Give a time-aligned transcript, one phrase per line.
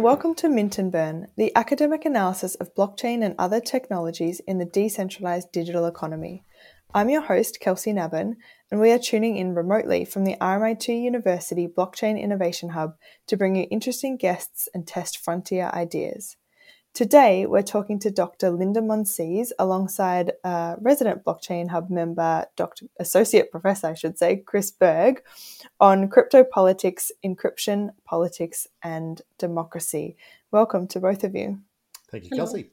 [0.00, 4.56] And welcome to Mint and Burn, the academic analysis of blockchain and other technologies in
[4.56, 6.42] the decentralized digital economy.
[6.94, 8.36] I'm your host, Kelsie Nabben,
[8.70, 12.94] and we are tuning in remotely from the RMIT University Blockchain Innovation Hub
[13.26, 16.38] to bring you interesting guests and test frontier ideas.
[16.92, 18.50] Today, we're talking to Dr.
[18.50, 22.86] Linda Monsees alongside uh, resident Blockchain Hub member, Dr.
[22.98, 25.22] Associate Professor, I should say, Chris Berg,
[25.78, 30.16] on crypto politics, encryption, politics, and democracy.
[30.50, 31.60] Welcome to both of you.
[32.10, 32.70] Thank you, Kelsie.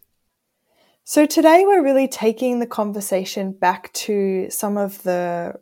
[1.03, 5.59] So, today we're really taking the conversation back to some of the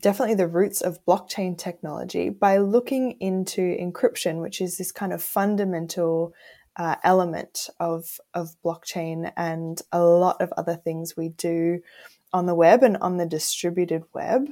[0.00, 5.22] definitely the roots of blockchain technology by looking into encryption, which is this kind of
[5.22, 6.32] fundamental
[6.76, 11.80] uh, element of of blockchain and a lot of other things we do
[12.32, 14.48] on the web and on the distributed web.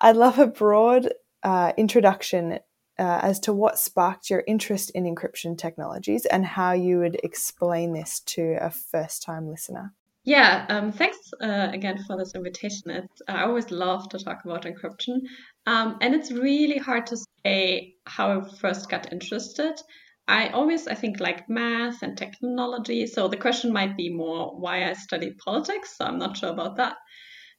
[0.00, 2.60] I'd love a broad uh, introduction
[2.98, 7.92] uh, as to what sparked your interest in encryption technologies and how you would explain
[7.92, 9.92] this to a first time listener.
[10.24, 12.90] Yeah, um, thanks uh, again for this invitation.
[12.90, 15.20] It's, I always love to talk about encryption.
[15.66, 19.80] Um, and it's really hard to say how I first got interested.
[20.28, 23.06] I always, I think, like math and technology.
[23.06, 25.96] So the question might be more why I studied politics.
[25.96, 26.96] So I'm not sure about that.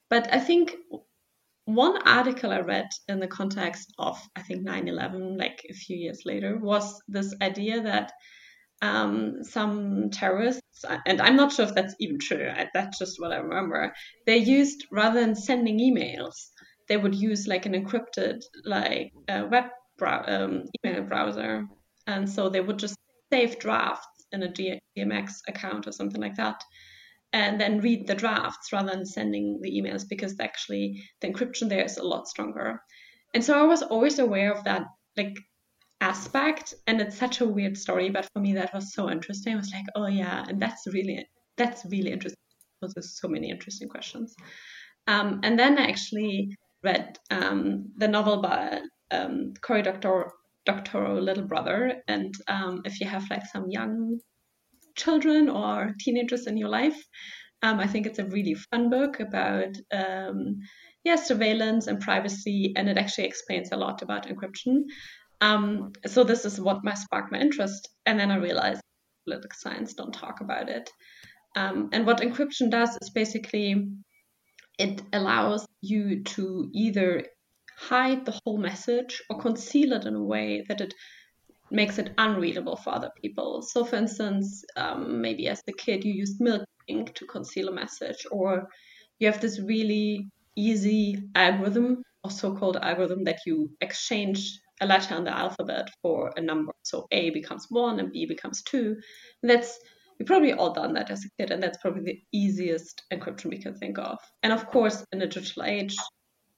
[0.09, 0.75] But I think
[1.65, 5.97] one article I read in the context of, I think, 9 11, like a few
[5.97, 8.11] years later, was this idea that
[8.81, 13.37] um, some terrorists, and I'm not sure if that's even true, that's just what I
[13.37, 13.93] remember,
[14.25, 16.35] they used, rather than sending emails,
[16.87, 19.65] they would use like an encrypted like uh, web
[19.97, 21.65] brow- um, email browser
[22.09, 22.97] and so they would just
[23.31, 24.49] save drafts in a
[24.97, 26.61] GMX account or something like that,
[27.31, 31.85] and then read the drafts rather than sending the emails because actually the encryption there
[31.85, 32.81] is a lot stronger.
[33.35, 35.37] And so I was always aware of that like
[36.01, 39.53] aspect, and it's such a weird story, but for me that was so interesting.
[39.53, 41.27] I was like, oh yeah, and that's really
[41.57, 42.35] that's really interesting
[42.81, 44.33] there's so many interesting questions.
[45.07, 48.79] Um, and then I actually read um, the novel by
[49.11, 50.31] um, Cory Doctorow
[50.69, 52.03] Doctorow little brother.
[52.07, 54.19] And um, if you have like some young
[54.95, 56.99] children or teenagers in your life,
[57.61, 60.59] um, I think it's a really fun book about um,
[61.03, 64.83] yeah surveillance and privacy, and it actually explains a lot about encryption.
[65.41, 68.81] Um, so this is what my sparked my interest, and then I realized
[69.25, 70.89] political science don't talk about it.
[71.55, 73.89] Um, and what encryption does is basically
[74.77, 77.25] it allows you to either
[77.79, 80.93] hide the whole message or conceal it in a way that it
[81.71, 83.61] makes it unreadable for other people.
[83.61, 87.71] So, for instance, um, maybe as a kid you used milk ink to conceal a
[87.71, 88.67] message, or
[89.19, 95.23] you have this really easy algorithm or so-called algorithm that you exchange a letter in
[95.23, 96.73] the alphabet for a number.
[96.83, 98.95] So A becomes one and B becomes two.
[99.41, 99.79] And that's
[100.19, 103.61] we probably all done that as a kid, and that's probably the easiest encryption we
[103.61, 104.17] can think of.
[104.43, 105.95] And of course, in a digital age,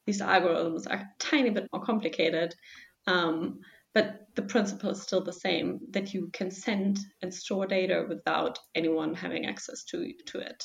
[0.06, 2.56] these algorithms are a tiny bit more complicated.
[3.08, 3.60] Um,
[3.94, 8.58] but the principle is still the same that you can send and store data without
[8.74, 10.64] anyone having access to, to it.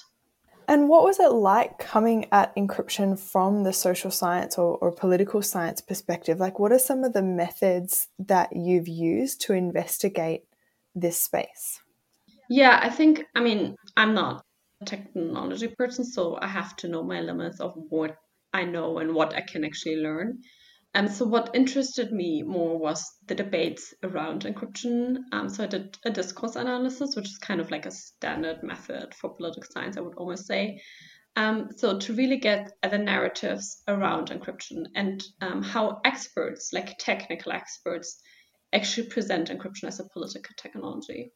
[0.68, 5.40] And what was it like coming at encryption from the social science or, or political
[5.42, 6.40] science perspective?
[6.40, 10.44] Like, what are some of the methods that you've used to investigate
[10.94, 11.80] this space?
[12.48, 14.44] Yeah, I think, I mean, I'm not
[14.80, 18.16] a technology person, so I have to know my limits of what
[18.56, 20.40] I know and what I can actually learn.
[20.94, 25.18] Um, so what interested me more was the debates around encryption.
[25.30, 29.14] Um, so I did a discourse analysis, which is kind of like a standard method
[29.14, 30.80] for political science, I would almost say.
[31.36, 36.96] Um, so to really get at the narratives around encryption and um, how experts, like
[36.98, 38.18] technical experts,
[38.72, 41.30] actually present encryption as a political technology.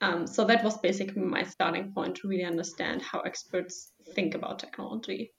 [0.00, 4.58] Um, so that was basically my starting point to really understand how experts think about
[4.58, 5.34] technology.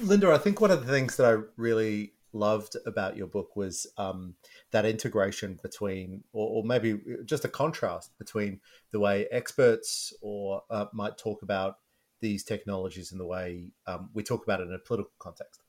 [0.00, 3.86] Linda, I think one of the things that I really loved about your book was
[3.98, 4.34] um,
[4.70, 8.60] that integration between, or, or, maybe just a contrast between
[8.90, 11.78] the way experts or uh, might talk about
[12.20, 15.62] these technologies and the way um, we talk about it in a political context.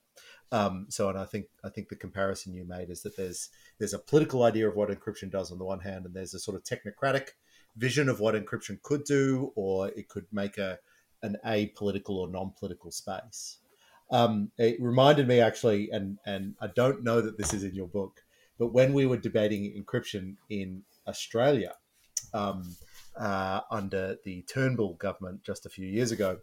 [0.51, 3.49] Um, so, and I think I think the comparison you made is that there's
[3.79, 6.39] there's a political idea of what encryption does on the one hand, and there's a
[6.39, 7.29] sort of technocratic
[7.75, 10.77] vision of what encryption could do, or it could make a
[11.23, 13.57] an apolitical or non-political space.
[14.11, 17.87] Um, it reminded me actually, and and I don't know that this is in your
[17.87, 18.21] book,
[18.59, 21.73] but when we were debating encryption in Australia
[22.33, 22.75] um,
[23.19, 26.39] uh, under the Turnbull government just a few years ago,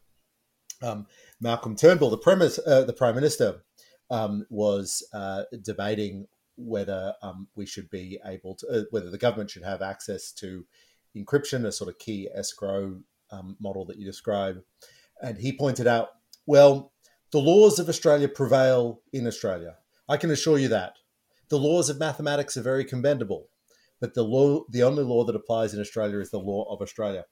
[0.82, 1.06] um,
[1.40, 3.62] Malcolm Turnbull, the premise, uh, the prime minister,
[4.10, 9.50] um, was uh, debating whether um, we should be able to, uh, whether the government
[9.50, 10.66] should have access to
[11.16, 14.62] encryption, a sort of key escrow um, model that you describe.
[15.22, 16.08] And he pointed out,
[16.46, 16.92] well,
[17.32, 19.76] the laws of Australia prevail in Australia.
[20.08, 20.94] I can assure you that.
[21.48, 23.48] The laws of mathematics are very commendable,
[24.00, 27.26] but the law, the only law that applies in Australia is the law of Australia,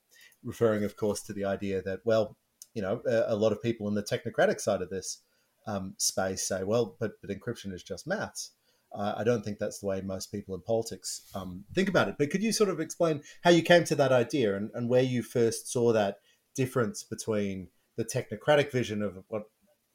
[0.44, 2.36] referring, of course, to the idea that, well,
[2.74, 5.22] you know, a, a lot of people in the technocratic side of this
[5.66, 8.52] um, space say, well, but, but encryption is just maths.
[8.92, 12.16] Uh, I don't think that's the way most people in politics um, think about it.
[12.18, 15.02] But could you sort of explain how you came to that idea and, and where
[15.02, 16.18] you first saw that
[16.54, 19.44] difference between the technocratic vision of what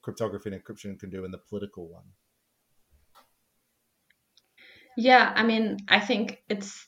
[0.03, 2.03] cryptography and encryption can do in the political one?
[4.95, 6.85] Yeah, I mean, I think it's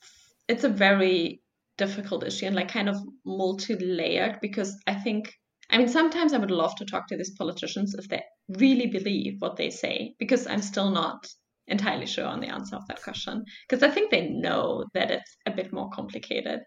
[0.48, 1.42] it's a very
[1.78, 5.34] difficult issue and like kind of multi-layered because I think
[5.70, 9.38] I mean sometimes I would love to talk to these politicians if they really believe
[9.40, 11.28] what they say because I'm still not
[11.68, 15.38] entirely sure on the answer of that question because I think they know that it's
[15.46, 16.60] a bit more complicated.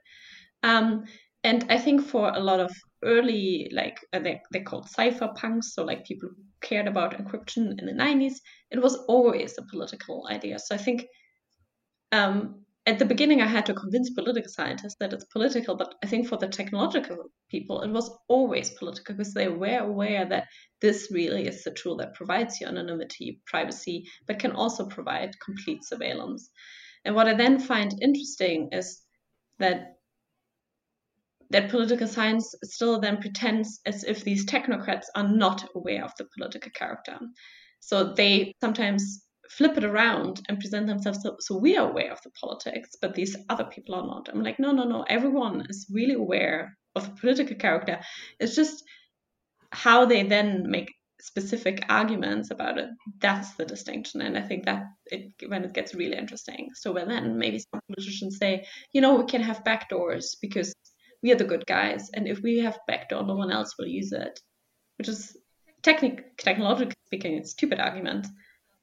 [0.64, 1.04] Um,
[1.48, 2.70] and I think for a lot of
[3.02, 7.86] early, like uh, they, they called cypherpunks, so like people who cared about encryption in
[7.86, 8.34] the 90s,
[8.70, 10.58] it was always a political idea.
[10.58, 11.06] So I think
[12.12, 16.06] um, at the beginning, I had to convince political scientists that it's political, but I
[16.06, 20.48] think for the technological people, it was always political because they were aware that
[20.82, 25.82] this really is the tool that provides you anonymity, privacy, but can also provide complete
[25.82, 26.50] surveillance.
[27.06, 29.00] And what I then find interesting is
[29.60, 29.97] that
[31.50, 36.26] that political science still then pretends as if these technocrats are not aware of the
[36.36, 37.18] political character.
[37.80, 42.20] So they sometimes flip it around and present themselves so, so, we are aware of
[42.22, 44.28] the politics but these other people are not.
[44.30, 48.00] I'm like no no no everyone is really aware of the political character.
[48.40, 48.84] It's just
[49.72, 52.90] how they then make specific arguments about it
[53.20, 54.20] that's the distinction.
[54.20, 56.68] And i think that it when it gets really interesting.
[56.74, 60.74] So when then maybe some politicians say you know we can have backdoors because
[61.23, 64.12] we are the good guys and if we have backdoor no one else will use
[64.12, 64.41] it
[64.99, 65.37] which is
[65.82, 68.26] technic- technologically speaking a stupid argument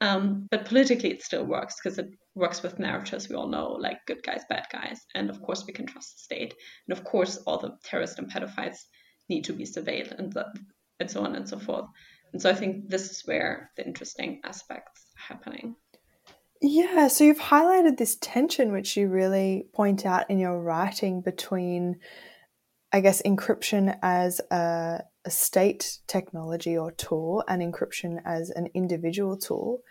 [0.01, 4.05] um, but politically, it still works because it works with narratives we all know, like
[4.05, 4.99] good guys, bad guys.
[5.15, 6.53] And of course, we can trust the state.
[6.87, 8.77] And of course, all the terrorists and pedophiles
[9.29, 10.45] need to be surveilled and, the,
[10.99, 11.85] and so on and so forth.
[12.33, 15.75] And so I think this is where the interesting aspects are happening.
[16.67, 21.97] Yeah, so you've highlighted this tension, which you really point out in your writing between,
[22.91, 29.37] I guess, encryption as a a state technology or tool and encryption as an individual
[29.37, 29.81] tool.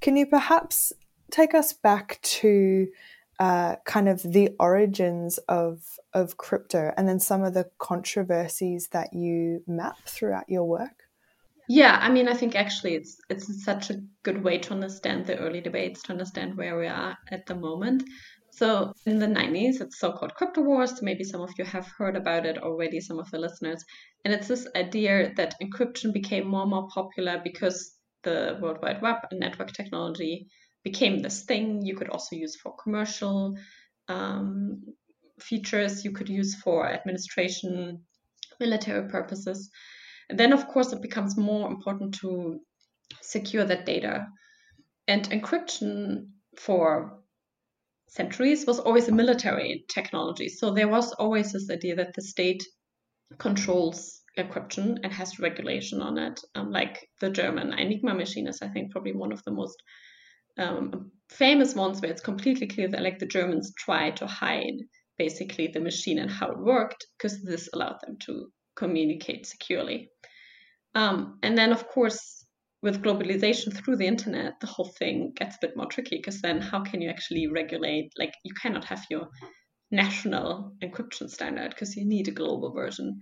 [0.00, 0.92] Can you perhaps
[1.30, 2.88] take us back to
[3.38, 5.82] uh, kind of the origins of
[6.14, 11.01] of crypto and then some of the controversies that you map throughout your work?
[11.74, 15.38] Yeah, I mean, I think actually it's it's such a good way to understand the
[15.38, 18.02] early debates, to understand where we are at the moment.
[18.50, 21.00] So in the 90s, it's so-called crypto wars.
[21.00, 23.82] Maybe some of you have heard about it already, some of the listeners.
[24.24, 29.00] And it's this idea that encryption became more and more popular because the World Wide
[29.00, 30.48] Web and network technology
[30.84, 33.56] became this thing you could also use for commercial
[34.08, 34.82] um,
[35.40, 38.04] features, you could use for administration,
[38.60, 39.70] military purposes.
[40.34, 42.60] Then, of course, it becomes more important to
[43.20, 44.26] secure that data.
[45.08, 47.18] And encryption for
[48.08, 50.48] centuries was always a military technology.
[50.48, 52.62] So there was always this idea that the state
[53.38, 56.40] controls encryption and has regulation on it.
[56.54, 59.82] Um, like the German Enigma machine is, I think, probably one of the most
[60.58, 64.74] um, famous ones where it's completely clear that like the Germans tried to hide
[65.18, 70.10] basically the machine and how it worked because this allowed them to communicate securely.
[70.94, 72.44] Um, and then, of course,
[72.82, 76.60] with globalization through the internet, the whole thing gets a bit more tricky because then
[76.60, 78.12] how can you actually regulate?
[78.18, 79.28] Like, you cannot have your
[79.90, 83.20] national encryption standard because you need a global version.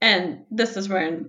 [0.00, 1.20] And this is where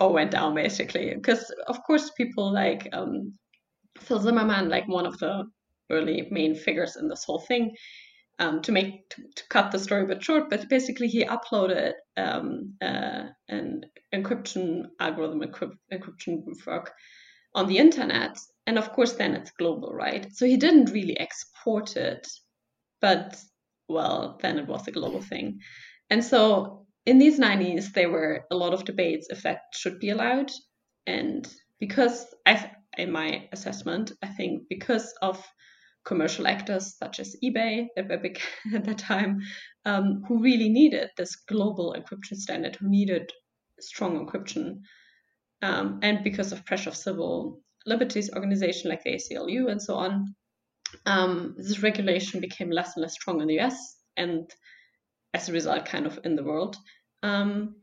[0.00, 1.14] all went down basically.
[1.14, 3.34] Because, of course, people like um,
[3.98, 5.44] Phil Zimmermann, like one of the
[5.90, 7.74] early main figures in this whole thing,
[8.42, 11.92] um, to make to, to, cut the story a bit short, but basically he uploaded
[12.16, 16.92] um, uh, an encryption algorithm, encrypt, encryption work
[17.54, 20.26] on the internet, and of course then it's global, right?
[20.32, 22.26] So he didn't really export it,
[23.00, 23.40] but
[23.88, 25.60] well, then it was a global thing,
[26.10, 30.10] and so in these 90s there were a lot of debates if that should be
[30.10, 30.50] allowed,
[31.06, 31.46] and
[31.78, 35.44] because I, in my assessment, I think because of
[36.04, 38.40] commercial actors such as eBay that were big
[38.74, 39.40] at that time,
[39.84, 43.30] um, who really needed this global encryption standard, who needed
[43.80, 44.80] strong encryption.
[45.62, 50.34] Um, and because of pressure of civil liberties organization like the ACLU and so on,
[51.06, 54.50] um, this regulation became less and less strong in the US and
[55.34, 56.76] as a result, kind of in the world.
[57.22, 57.76] Um,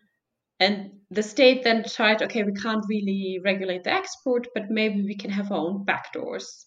[0.60, 5.16] and the state then tried, okay, we can't really regulate the export, but maybe we
[5.16, 6.66] can have our own backdoors.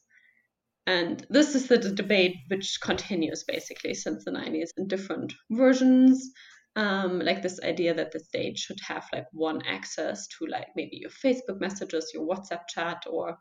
[0.86, 6.30] And this is the debate which continues basically since the 90s in different versions.
[6.74, 10.96] Um, like this idea that the state should have like one access to like maybe
[10.96, 13.36] your Facebook messages, your WhatsApp chat, or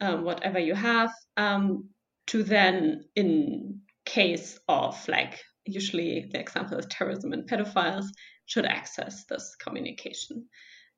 [0.00, 1.88] um, whatever you have, um,
[2.28, 8.06] to then, in case of like usually the example is terrorism and pedophiles,
[8.46, 10.46] should access this communication.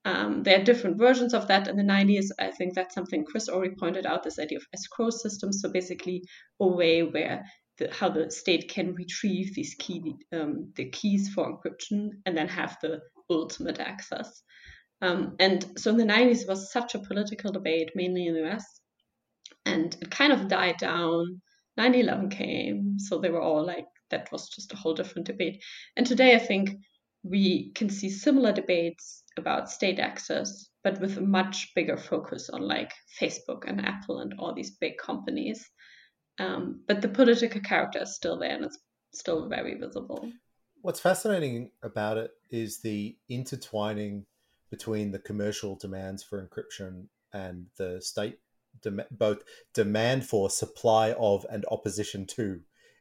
[0.05, 2.27] Um, there are different versions of that in the 90s.
[2.39, 5.61] I think that's something Chris already pointed out this idea of escrow systems.
[5.63, 6.25] So basically,
[6.61, 7.45] a way where
[7.79, 12.49] the, how the state can retrieve these key um, the keys for encryption and then
[12.49, 14.43] have the ultimate access.
[15.01, 18.49] Um, and so in the 90s, it was such a political debate, mainly in the
[18.49, 18.65] US,
[19.67, 21.41] and it kind of died down.
[21.77, 25.61] 9 11 came, so they were all like, that was just a whole different debate.
[25.97, 26.71] And today, I think
[27.25, 32.62] we can see similar debates about state access, but with a much bigger focus on
[32.62, 35.69] like Facebook and Apple and all these big companies.
[36.38, 38.79] Um, but the political character is still there and it's
[39.12, 40.31] still very visible.
[40.83, 44.26] What's fascinating about it is the intertwining
[44.71, 48.38] between the commercial demands for encryption and the state
[49.11, 52.61] both demand for supply of and opposition to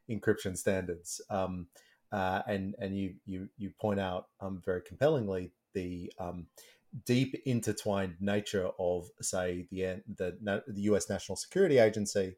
[0.09, 1.21] encryption standards.
[1.29, 1.67] Um,
[2.11, 6.47] uh, and and you you you point out um, very compellingly the um,
[7.05, 11.09] deep intertwined nature of say the the, the U.S.
[11.09, 12.35] National Security Agency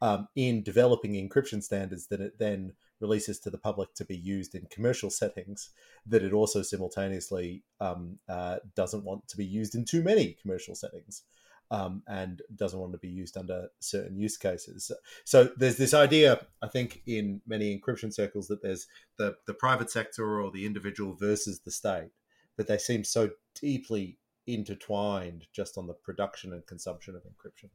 [0.00, 4.54] um, in developing encryption standards that it then releases to the public to be used
[4.54, 5.70] in commercial settings.
[6.06, 10.74] That it also simultaneously um, uh, doesn't want to be used in too many commercial
[10.74, 11.24] settings
[11.70, 14.90] um, and doesn't want to be used under certain use cases.
[15.24, 18.86] So there's this idea, I think, in many encryption circles that there's
[19.18, 22.10] the, the private sector or the individual versus the state,
[22.58, 27.70] but they seem so deeply intertwined just on the production and consumption of encryption.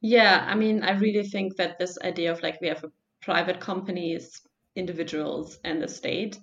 [0.00, 2.84] Yeah, I mean, I really think that this idea of like we have
[3.20, 4.40] private companies,
[4.76, 6.38] individuals, and the state,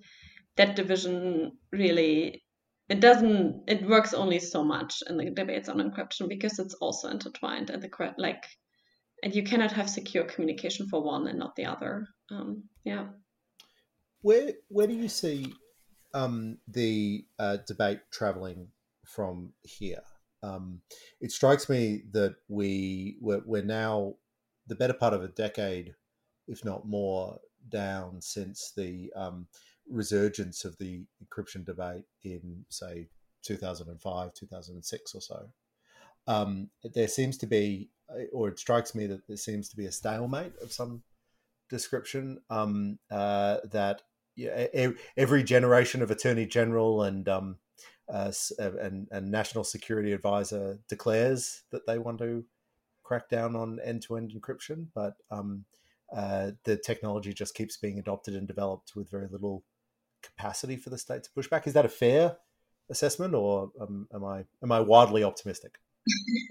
[0.58, 2.44] that division really
[2.90, 7.08] it doesn't it works only so much in the debates on encryption because it's also
[7.08, 8.44] intertwined and the like
[9.24, 13.06] and you cannot have secure communication for one and not the other um, yeah
[14.22, 15.54] where where do you see
[16.14, 18.68] um, the uh, debate traveling
[19.06, 20.04] from here
[20.44, 20.82] um,
[21.22, 24.16] it strikes me that we we're, we're now
[24.68, 25.96] the better part of a decade
[26.48, 27.40] if not more
[27.70, 29.48] down since the um,
[29.90, 33.08] resurgence of the encryption debate in, say,
[33.44, 35.50] 2005, 2006 or so.
[36.28, 37.90] Um, there seems to be,
[38.32, 41.04] or it strikes me that there seems to be a stalemate of some
[41.70, 44.04] description um, uh, that
[44.36, 44.68] yeah,
[45.18, 47.58] every generation of attorney general and um,
[48.12, 52.44] uh, and, and national security advisor declares that they want to
[53.04, 55.66] crack down on end-to-end encryption, but um,
[56.16, 59.64] uh, the technology just keeps being adopted and developed with very little
[60.22, 61.68] capacity for the state to push back.
[61.68, 62.38] Is that a fair
[62.90, 65.80] assessment, or um, am I am I wildly optimistic?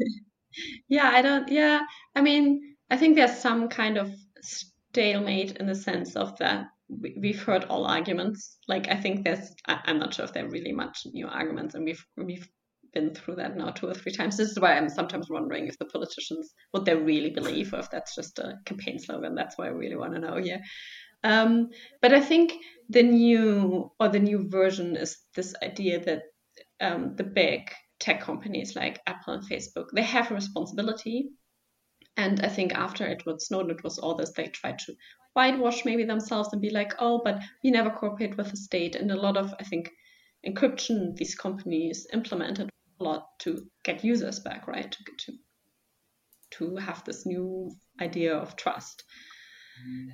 [0.88, 1.48] yeah, I don't.
[1.48, 1.80] Yeah,
[2.14, 4.12] I mean, I think there's some kind of
[4.42, 6.66] stalemate in the sense of that
[7.00, 8.58] we've heard all arguments.
[8.68, 11.84] Like I think there's, I'm not sure if there are really much new arguments, and
[11.84, 12.49] we've we've
[12.92, 14.37] been through that now two or three times.
[14.37, 17.90] This is why I'm sometimes wondering if the politicians what they really believe, or if
[17.90, 19.34] that's just a campaign slogan.
[19.34, 20.61] That's why I really want to know here.
[21.25, 21.70] Um,
[22.00, 22.54] but I think
[22.88, 26.22] the new or the new version is this idea that
[26.80, 27.70] um, the big
[28.00, 31.30] tech companies like Apple and Facebook they have a responsibility.
[32.16, 34.94] And I think after Edward Snowden, it was all this they tried to
[35.34, 38.96] whitewash maybe themselves and be like, oh, but we never cooperate with the state.
[38.96, 39.90] And a lot of I think
[40.46, 42.68] encryption these companies implemented
[43.00, 44.90] a lot to get users back, right?
[44.90, 45.32] To to
[46.52, 47.70] to have this new
[48.00, 49.04] idea of trust.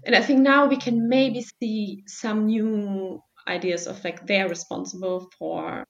[0.04, 5.28] And I think now we can maybe see some new ideas of like they're responsible
[5.38, 5.84] for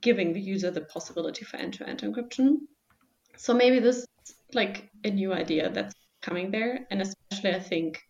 [0.00, 2.56] giving the user the possibility for end-to-end encryption.
[3.36, 4.06] So maybe this is
[4.54, 8.00] like a new idea that's coming there, and especially I think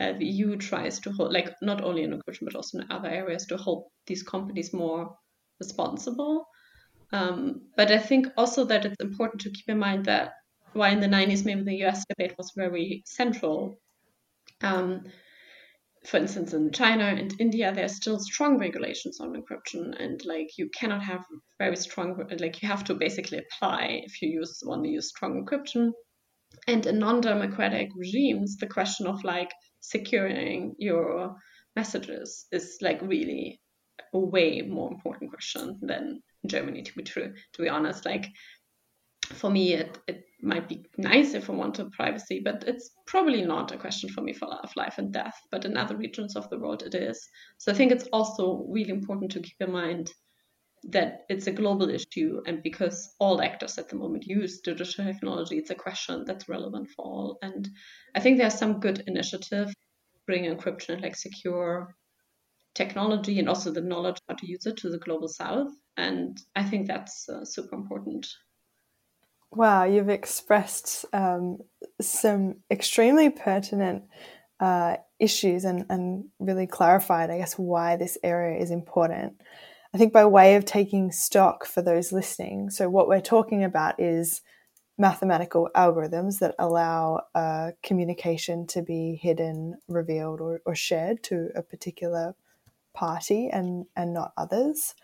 [0.00, 3.08] uh, the EU tries to hold like not only in encryption but also in other
[3.08, 5.16] areas to hold these companies more
[5.60, 6.46] responsible.
[7.12, 10.32] Um, but I think also that it's important to keep in mind that
[10.72, 13.78] while in the 90s maybe the US debate was very central
[14.62, 15.04] um,
[16.06, 20.56] for instance, in China and India, there are still strong regulations on encryption, and like
[20.56, 21.24] you cannot have
[21.58, 25.44] very strong, like you have to basically apply if you use want to use strong
[25.44, 25.90] encryption.
[26.66, 31.36] And in non-democratic regimes, the question of like securing your
[31.76, 33.60] messages is like really
[34.12, 36.82] a way more important question than Germany.
[36.82, 38.26] To be true, to be honest, like
[39.26, 43.72] for me, it, it might be nice if I wanted privacy, but it's probably not
[43.72, 45.34] a question for me for life and death.
[45.50, 47.28] But in other regions of the world, it is.
[47.58, 50.12] So I think it's also really important to keep in mind
[50.90, 55.58] that it's a global issue, and because all actors at the moment use digital technology,
[55.58, 57.38] it's a question that's relevant for all.
[57.42, 57.68] And
[58.14, 59.72] I think there's some good initiative
[60.26, 61.94] bring encryption and like secure
[62.74, 65.70] technology and also the knowledge how to use it to the global south.
[65.96, 68.26] And I think that's uh, super important.
[69.52, 71.58] Wow, you've expressed um,
[72.00, 74.04] some extremely pertinent
[74.60, 79.40] uh, issues and, and really clarified, I guess, why this area is important.
[79.96, 83.98] I think by way of taking stock for those listening, so what we're talking about
[83.98, 84.42] is
[84.98, 91.62] mathematical algorithms that allow uh, communication to be hidden, revealed, or, or shared to a
[91.62, 92.34] particular
[92.92, 94.94] party and, and not others.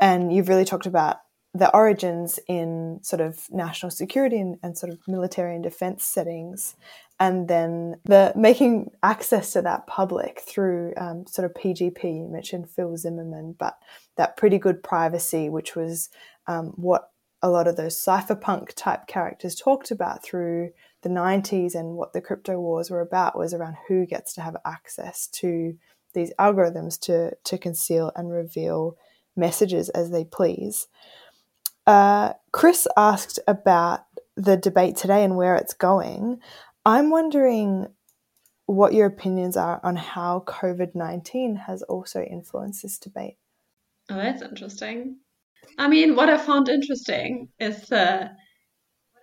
[0.00, 1.18] And you've really talked about
[1.52, 6.74] the origins in sort of national security and, and, sort of military and defense settings,
[7.20, 12.02] and then the making access to that public through um, sort of PGP.
[12.02, 13.76] You mentioned Phil Zimmermann, but
[14.16, 16.10] that pretty good privacy, which was
[16.46, 17.10] um, what
[17.42, 20.70] a lot of those cypherpunk type characters talked about through
[21.02, 24.56] the 90s and what the crypto wars were about was around who gets to have
[24.64, 25.76] access to
[26.14, 28.96] these algorithms to, to conceal and reveal
[29.34, 30.86] messages as they please.
[31.86, 34.00] Uh, Chris asked about
[34.36, 36.38] the debate today and where it's going.
[36.86, 37.88] I'm wondering
[38.66, 43.36] what your opinions are on how COVID 19 has also influenced this debate.
[44.12, 45.16] Oh, that's interesting.
[45.78, 48.28] I mean, what I found interesting is uh,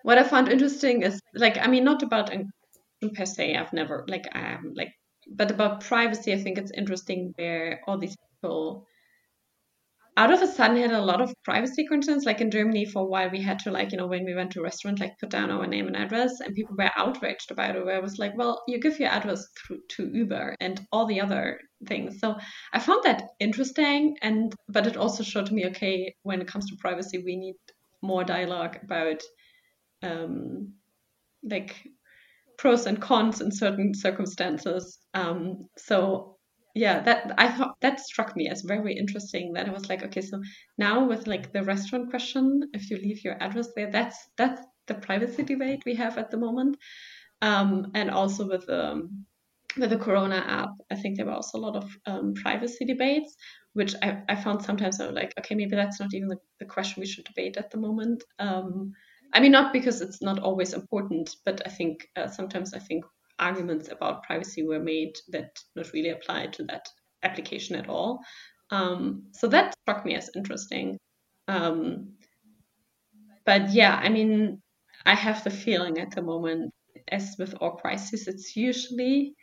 [0.03, 2.31] what I found interesting is like, I mean, not about
[3.15, 3.55] per se.
[3.55, 4.93] I've never like, um, like,
[5.29, 6.33] but about privacy.
[6.33, 8.87] I think it's interesting where all these people
[10.19, 12.25] out of a sudden had a lot of privacy concerns.
[12.25, 14.51] Like in Germany, for a while, we had to like, you know, when we went
[14.51, 17.77] to a restaurant, like put down our name and address, and people were outraged about
[17.77, 17.85] it.
[17.85, 21.21] Where it was like, well, you give your address through to Uber and all the
[21.21, 22.19] other things.
[22.19, 22.35] So
[22.73, 26.75] I found that interesting, and but it also showed me, okay, when it comes to
[26.79, 27.55] privacy, we need
[28.01, 29.23] more dialogue about,
[30.03, 30.73] um,
[31.49, 31.77] like
[32.57, 34.99] pros and cons in certain circumstances.
[35.13, 36.38] Um, so
[36.79, 40.21] yeah that i thought that struck me as very interesting that i was like okay
[40.21, 40.41] so
[40.77, 44.95] now with like the restaurant question if you leave your address there that's that's the
[44.95, 46.75] privacy debate we have at the moment.
[47.41, 49.25] Um, and also with um,
[49.77, 53.35] with the corona app i think there were also a lot of um, privacy debates
[53.73, 56.65] which I, I found sometimes i was like okay maybe that's not even the, the
[56.65, 58.23] question we should debate at the moment.
[58.39, 58.93] Um,
[59.33, 63.05] i mean not because it's not always important but i think uh, sometimes i think
[63.39, 66.87] arguments about privacy were made that not really apply to that
[67.23, 68.19] application at all.
[68.71, 70.97] Um, so that struck me as interesting.
[71.47, 72.13] Um,
[73.45, 74.61] but yeah, I mean,
[75.05, 76.71] I have the feeling at the moment,
[77.11, 79.33] as with all crises, it's usually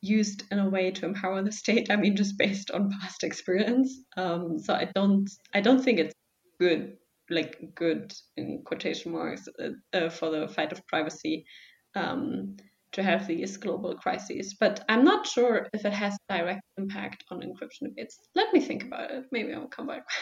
[0.00, 1.90] used in a way to empower the state.
[1.90, 4.00] I mean, just based on past experience.
[4.16, 6.14] Um, so I don't, I don't think it's
[6.60, 6.96] good,
[7.28, 11.44] like good in quotation marks, uh, uh, for the fight of privacy.
[11.94, 12.56] Um,
[12.94, 14.56] to have these global crises.
[14.58, 18.18] But I'm not sure if it has direct impact on encryption debates.
[18.34, 19.24] Let me think about it.
[19.30, 20.04] Maybe I'll come back.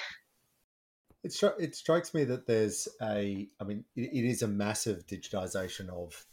[1.24, 5.06] It, stri- it strikes me that there's a, I mean, it, it is a massive
[5.06, 6.26] digitization of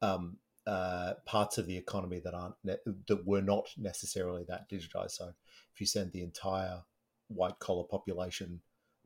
[0.00, 5.10] um, uh, parts of the economy that aren't ne- that were not necessarily that digitized.
[5.10, 5.34] So
[5.74, 6.84] if you send the entire
[7.28, 8.60] white collar population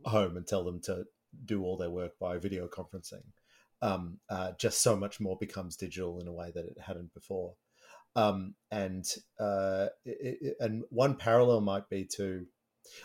[0.04, 1.04] home and tell them to
[1.44, 3.24] do all their work by video conferencing,
[3.84, 7.54] um, uh, just so much more becomes digital in a way that it hadn't before.
[8.16, 9.04] Um, and
[9.38, 12.46] uh, it, it, and one parallel might be to,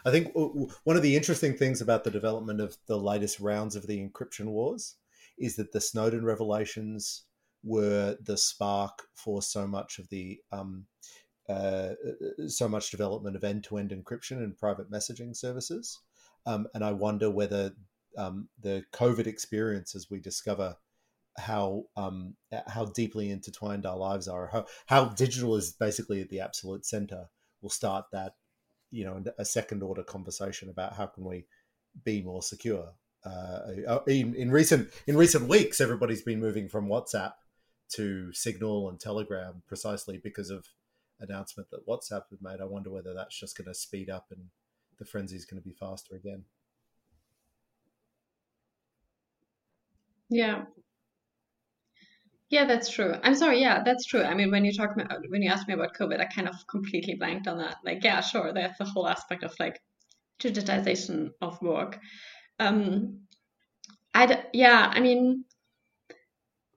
[0.05, 3.87] I think one of the interesting things about the development of the latest rounds of
[3.87, 4.95] the encryption wars
[5.37, 7.23] is that the Snowden revelations
[7.63, 10.85] were the spark for so much of the um,
[11.49, 11.95] uh,
[12.47, 15.99] so much development of end-to-end encryption and private messaging services.
[16.45, 17.73] Um, and I wonder whether
[18.17, 20.75] um, the COVID experience as we discover
[21.37, 22.35] how um,
[22.67, 27.25] how deeply intertwined our lives are, how how digital is basically at the absolute center.
[27.61, 28.33] We'll start that,
[28.91, 31.45] you know, a second order conversation about how can we
[32.03, 32.93] be more secure.
[33.25, 37.33] Uh, uh, in, in recent in recent weeks, everybody's been moving from WhatsApp
[37.93, 40.65] to Signal and Telegram precisely because of
[41.19, 42.61] announcement that WhatsApp had made.
[42.61, 44.45] I wonder whether that's just going to speed up and
[44.99, 46.45] the frenzy is going to be faster again.
[50.29, 50.65] Yeah.
[52.49, 53.15] Yeah, that's true.
[53.23, 53.61] I'm sorry.
[53.61, 54.23] Yeah, that's true.
[54.23, 56.55] I mean, when you talk about when you asked me about COVID, I kind of
[56.67, 57.77] completely blanked on that.
[57.85, 59.79] Like, yeah, sure, there's the whole aspect of like
[60.41, 61.99] digitization of work.
[62.59, 63.21] Um,
[64.13, 65.45] I yeah, I mean,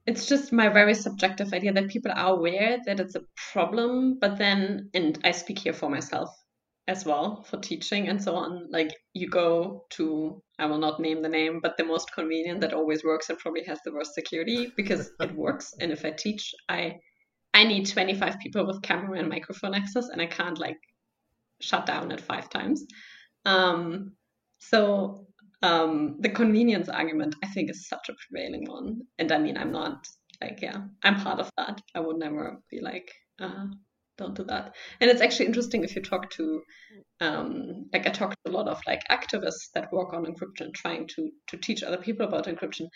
[0.07, 4.39] it's just my very subjective idea that people are aware that it's a problem, but
[4.39, 6.31] then, and I speak here for myself
[6.89, 8.69] as well for teaching and so on.
[8.71, 12.73] Like you go to, I will not name the name, but the most convenient that
[12.73, 15.75] always works and probably has the worst security because it works.
[15.81, 16.97] And if I teach, I
[17.55, 20.79] I need 25 people with camera and microphone access, and I can't like
[21.61, 22.87] shut down at five times.
[23.45, 24.13] Um,
[24.59, 25.27] so
[25.63, 29.03] um, the convenience argument, I think, is such a prevailing one.
[29.19, 30.07] And I mean, I'm not
[30.41, 31.81] like, yeah, I'm part of that.
[31.95, 33.67] I would never be like, uh,
[34.23, 34.75] don't do that.
[35.01, 36.63] And it's actually interesting if you talk to,
[37.21, 41.07] um, like, I talked to a lot of like activists that work on encryption, trying
[41.09, 42.87] to to teach other people about encryption.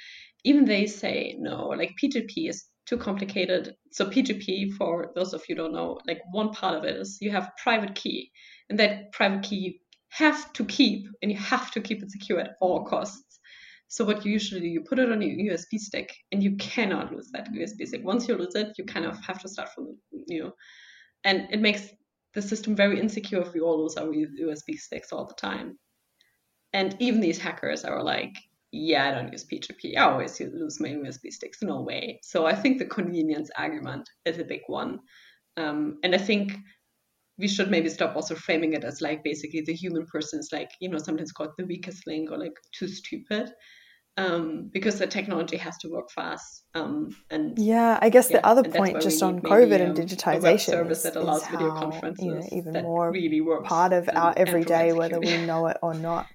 [0.45, 3.75] Even they say no, like PGP is too complicated.
[3.91, 7.31] So PGP, for those of you don't know, like one part of it is you
[7.33, 8.31] have private key,
[8.71, 9.73] and that private key you
[10.11, 13.41] have to keep and you have to keep it secure at all costs.
[13.89, 17.13] So what you usually do, you put it on your USB stick and you cannot
[17.13, 18.05] lose that USB stick.
[18.05, 19.97] Once you lose it, you kind of have to start from
[20.29, 20.53] new.
[21.25, 21.89] And it makes
[22.35, 25.79] the system very insecure if we all lose our USB sticks all the time.
[26.73, 28.35] And even these hackers are like,
[28.73, 29.97] yeah, I don't use PGP.
[29.97, 31.63] I always lose my USB sticks.
[31.63, 32.21] No way.
[32.23, 35.01] So I think the convenience argument is a big one.
[35.57, 36.53] Um, and I think
[37.39, 40.71] we should maybe stop also framing it as like basically the human person is like
[40.81, 43.51] you know sometimes called the weakest link or like too stupid
[44.17, 48.47] um, because the technology has to work fast um, and yeah i guess yeah, the
[48.47, 52.83] other point just on covid and digitization service that allows video conferences you know, even
[52.83, 56.27] more really works part of our everyday whether we know it or not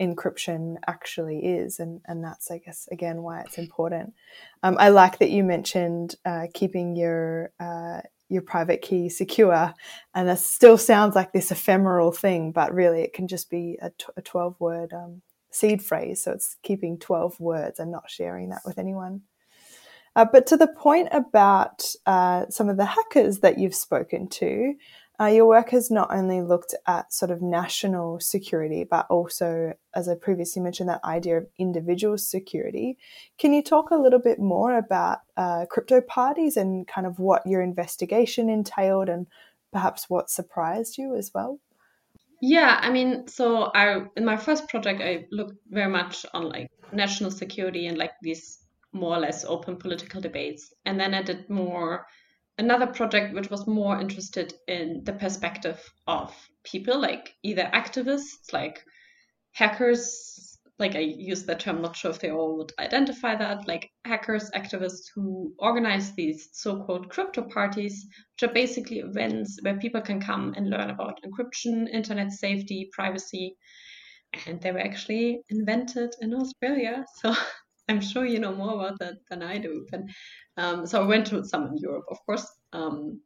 [0.00, 4.14] encryption actually is and and that's i guess again why it's important
[4.62, 8.00] um, i like that you mentioned uh, keeping your uh,
[8.30, 9.74] your private key secure.
[10.14, 13.90] And that still sounds like this ephemeral thing, but really it can just be a,
[13.90, 16.22] t- a 12 word um, seed phrase.
[16.24, 19.22] So it's keeping 12 words and not sharing that with anyone.
[20.16, 24.74] Uh, but to the point about uh, some of the hackers that you've spoken to,
[25.20, 30.08] uh, your work has not only looked at sort of national security, but also, as
[30.08, 32.96] I previously mentioned, that idea of individual security.
[33.38, 37.46] Can you talk a little bit more about uh, crypto parties and kind of what
[37.46, 39.26] your investigation entailed and
[39.72, 41.60] perhaps what surprised you as well?
[42.40, 46.70] Yeah, I mean, so I in my first project I looked very much on like
[46.92, 48.58] national security and like these
[48.92, 52.06] more or less open political debates, and then I did more
[52.58, 58.84] another project which was more interested in the perspective of people, like either activists, like
[59.52, 60.49] hackers,
[60.80, 64.50] like I use that term, not sure if they all would identify that, like hackers,
[64.50, 70.20] activists who organize these so called crypto parties, which are basically events where people can
[70.20, 73.56] come and learn about encryption, internet safety, privacy.
[74.46, 77.04] And they were actually invented in Australia.
[77.22, 77.34] So
[77.88, 79.84] I'm sure you know more about that than I do.
[79.90, 80.02] But
[80.56, 83.20] um, so I went to some in Europe, of course, um,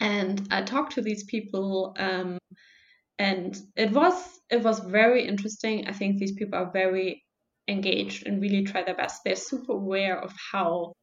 [0.00, 2.38] and I talked to these people, um,
[3.20, 5.86] and it was it was very interesting.
[5.86, 7.22] I think these people are very
[7.68, 9.20] engaged and really try their best.
[9.22, 10.94] They're super aware of how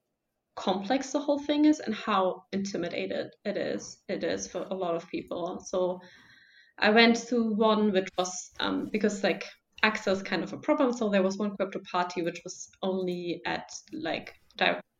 [0.56, 3.99] complex the whole thing is and how intimidated it is.
[4.10, 5.63] It is for a lot of people.
[5.63, 5.99] So
[6.80, 9.45] I went to one which was um, because like
[9.84, 10.93] access kind of a problem.
[10.93, 14.34] So there was one crypto party which was only at like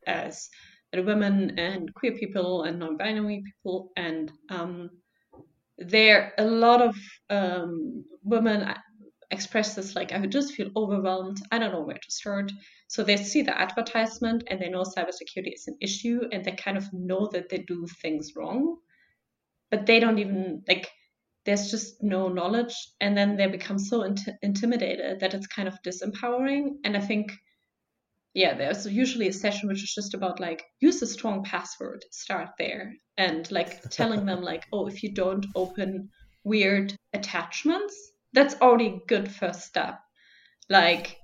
[0.06, 0.50] as
[0.94, 4.90] women and queer people and non-binary people, and um,
[5.78, 6.96] there a lot of
[7.30, 8.74] um, women
[9.32, 11.42] express this like I just feel overwhelmed.
[11.52, 12.52] I don't know where to start.
[12.88, 16.78] So they see the advertisement and they know cybersecurity is an issue, and they kind
[16.78, 18.78] of know that they do things wrong,
[19.72, 20.90] but they don't even like
[21.46, 25.82] there's just no knowledge and then they become so int- intimidated that it's kind of
[25.82, 27.32] disempowering and i think
[28.38, 32.50] yeah there's usually a session which is just about like use a strong password start
[32.60, 32.94] there.
[33.18, 36.10] And like telling them like oh if you don't open
[36.44, 37.96] weird attachments
[38.34, 40.00] that's already a good first step.
[40.70, 41.18] Like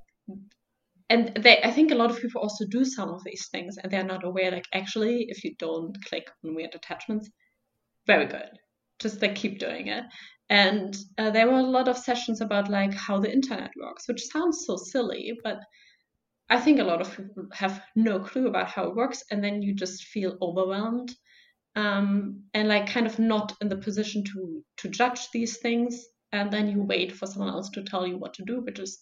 [1.10, 3.92] and they i think a lot of people also do some of these things and
[3.92, 7.30] they're not aware like actually if you don't click on weird attachments
[8.08, 8.50] very good.
[9.00, 10.04] Just like keep doing it.
[10.50, 14.26] And uh, there were a lot of sessions about like how the internet works which
[14.26, 15.60] sounds so silly but
[16.50, 19.62] i think a lot of people have no clue about how it works and then
[19.62, 21.14] you just feel overwhelmed
[21.76, 26.52] um, and like kind of not in the position to to judge these things and
[26.52, 29.00] then you wait for someone else to tell you what to do which is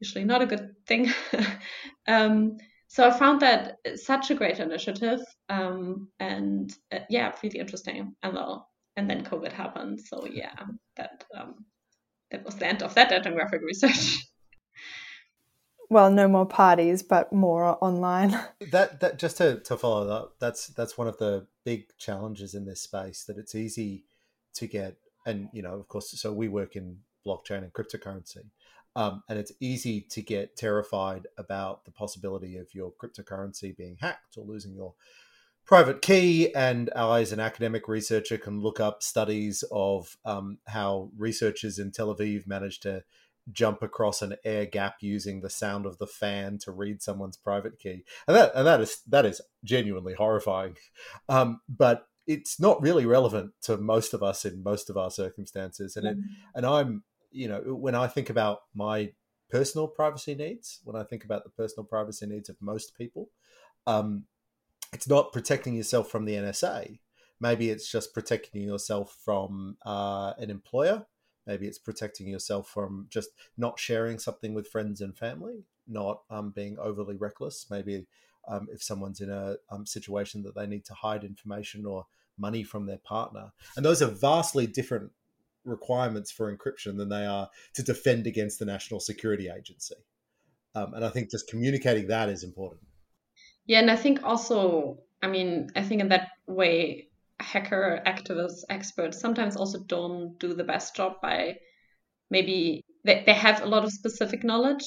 [0.00, 1.10] usually not a good thing.
[2.06, 2.58] Um,
[2.88, 8.34] so i found that such a great initiative um, and uh, yeah really interesting and
[8.34, 10.54] well and then covid happened so yeah
[10.96, 11.64] that um,
[12.30, 14.16] that was the end of that ethnographic research
[15.90, 18.38] well, no more parties, but more online.
[18.72, 22.64] That that just to, to follow that, that's that's one of the big challenges in
[22.64, 23.24] this space.
[23.24, 24.04] That it's easy
[24.54, 28.46] to get, and you know, of course, so we work in blockchain and cryptocurrency,
[28.96, 34.36] um, and it's easy to get terrified about the possibility of your cryptocurrency being hacked
[34.36, 34.94] or losing your
[35.66, 36.54] private key.
[36.54, 41.90] And I, as an academic researcher, can look up studies of um, how researchers in
[41.90, 43.02] Tel Aviv managed to
[43.52, 47.78] jump across an air gap using the sound of the fan to read someone's private
[47.78, 50.76] key, and that and that is that is genuinely horrifying.
[51.28, 55.96] Um, but it's not really relevant to most of us in most of our circumstances,
[55.96, 56.20] and mm-hmm.
[56.54, 59.12] and I'm you know when I think about my
[59.50, 63.30] personal privacy needs, when I think about the personal privacy needs of most people,
[63.86, 64.24] um,
[64.92, 66.98] it's not protecting yourself from the NSA.
[67.40, 71.04] Maybe it's just protecting yourself from uh, an employer
[71.46, 76.50] Maybe it's protecting yourself from just not sharing something with friends and family, not um,
[76.50, 77.66] being overly reckless.
[77.70, 78.06] Maybe
[78.48, 82.06] um, if someone's in a um, situation that they need to hide information or
[82.38, 83.52] money from their partner.
[83.76, 85.10] And those are vastly different
[85.64, 89.94] requirements for encryption than they are to defend against the National Security Agency.
[90.74, 92.82] Um, and I think just communicating that is important.
[93.66, 97.08] Yeah, and I think also, I mean, I think in that way,
[97.44, 101.56] hacker activists experts sometimes also don't do the best job by
[102.30, 104.84] maybe they, they have a lot of specific knowledge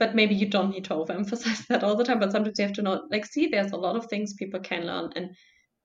[0.00, 2.18] but maybe you don't need to overemphasize that all the time.
[2.18, 4.86] But sometimes you have to know like see there's a lot of things people can
[4.86, 5.12] learn.
[5.14, 5.30] And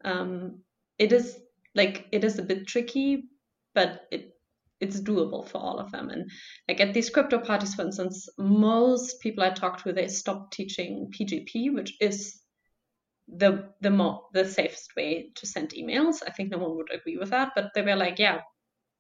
[0.04, 0.62] um,
[0.98, 1.38] it is
[1.76, 3.26] like it is a bit tricky
[3.76, 4.32] but it
[4.80, 6.10] it's doable for all of them.
[6.10, 6.32] And
[6.70, 11.12] like at these crypto parties for instance most people i talked to they stopped teaching
[11.12, 12.42] pgp which is
[13.28, 16.22] the the more the safest way to send emails.
[16.26, 18.42] I think no one would agree with that, but they were like, yeah,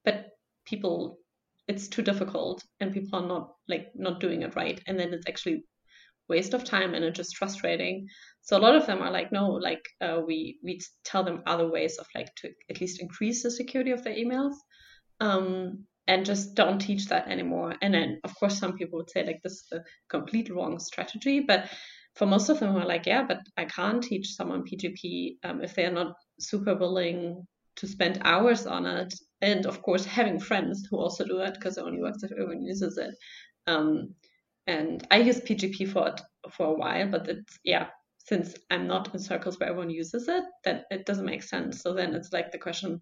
[0.03, 0.29] but
[0.65, 1.19] people
[1.67, 4.79] it's too difficult and people are not like not doing it right.
[4.87, 5.63] And then it's actually
[6.27, 8.07] waste of time and it's just frustrating.
[8.41, 11.69] So a lot of them are like no like uh, we we tell them other
[11.69, 14.55] ways of like to at least increase the security of their emails
[15.19, 17.75] um, and just don't teach that anymore.
[17.81, 21.39] And then of course some people would say like this is the complete wrong strategy
[21.39, 21.69] but
[22.15, 25.75] for most of them were like, yeah, but I can't teach someone PGP um, if
[25.75, 29.13] they're not super willing to spend hours on it.
[29.41, 32.63] And of course, having friends who also do it because it only works if everyone
[32.63, 33.13] uses it.
[33.67, 34.15] Um,
[34.65, 36.21] and I use PGP for it
[36.53, 40.43] for a while, but it's yeah, since I'm not in circles where everyone uses it,
[40.63, 41.81] then it doesn't make sense.
[41.81, 43.01] So then it's like the question,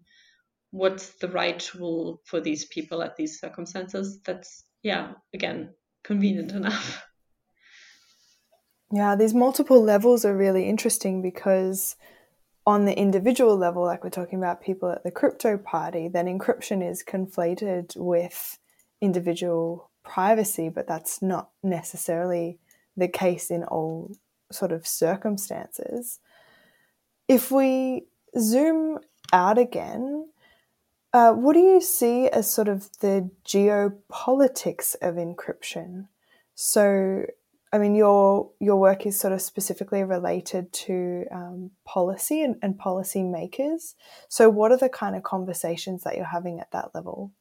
[0.72, 4.20] what's the right tool for these people at these circumstances?
[4.26, 5.70] That's yeah, again,
[6.02, 7.06] convenient enough.
[8.94, 11.96] Yeah, these multiple levels are really interesting because
[12.64, 16.88] on the individual level, like we're talking about people at the crypto party, then encryption
[16.88, 18.56] is conflated with
[19.00, 22.60] individual privacy, but that's not necessarily
[22.96, 24.12] the case in all
[24.52, 26.20] sort of circumstances.
[27.26, 28.04] If we
[28.38, 29.00] zoom
[29.32, 30.28] out again,
[31.12, 36.06] uh, what do you see as sort of the geopolitics of encryption?
[36.54, 37.24] So,
[37.74, 42.78] I mean, your your work is sort of specifically related to um, policy and, and
[42.78, 43.96] policy makers.
[44.28, 47.32] So, what are the kind of conversations that you're having at that level?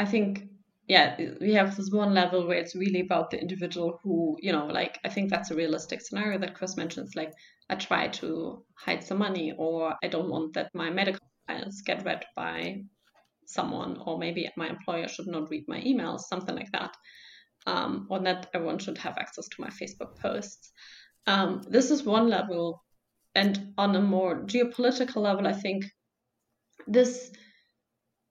[0.00, 0.48] I think,
[0.88, 4.66] yeah, we have this one level where it's really about the individual who, you know,
[4.66, 7.14] like I think that's a realistic scenario that Chris mentions.
[7.14, 7.32] Like,
[7.70, 12.04] I try to hide some money, or I don't want that my medical files get
[12.04, 12.82] read by
[13.44, 16.96] someone, or maybe my employer should not read my emails, something like that
[17.66, 20.72] um, or that everyone should have access to my Facebook posts.
[21.26, 22.84] Um, this is one level,
[23.34, 25.84] and on a more geopolitical level, I think
[26.86, 27.32] this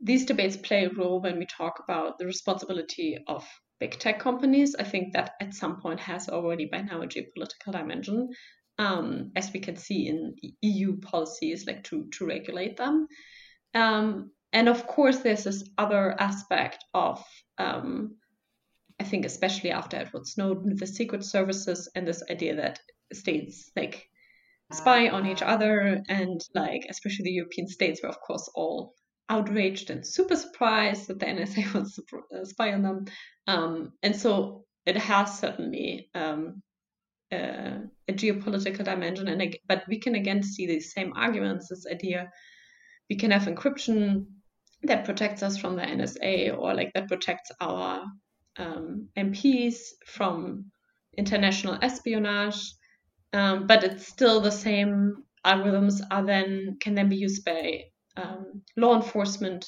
[0.01, 3.47] these debates play a role when we talk about the responsibility of
[3.79, 4.75] big tech companies.
[4.75, 8.29] I think that at some point has already by now a geopolitical dimension,
[8.77, 13.07] um, as we can see in EU policies, like to to regulate them.
[13.73, 17.21] Um, and of course, there's this other aspect of
[17.57, 18.15] um,
[18.99, 22.79] I think especially after Edward Snowden, the secret services and this idea that
[23.13, 24.07] states like
[24.71, 28.95] spy on each other and like especially the European states were of course all
[29.29, 31.71] outraged and super surprised that the NSA
[32.09, 33.05] to uh, spy on them.
[33.47, 36.61] Um, and so it has certainly um,
[37.31, 41.69] a geopolitical dimension, and but we can again see these same arguments.
[41.69, 42.31] This idea
[43.09, 44.25] we can have encryption
[44.83, 48.05] that protects us from the NSA, or like that protects our
[48.57, 50.65] um, MPs from
[51.17, 52.73] international espionage,
[53.33, 57.83] um, but it's still the same algorithms are then can then be used by
[58.17, 59.65] um, law enforcement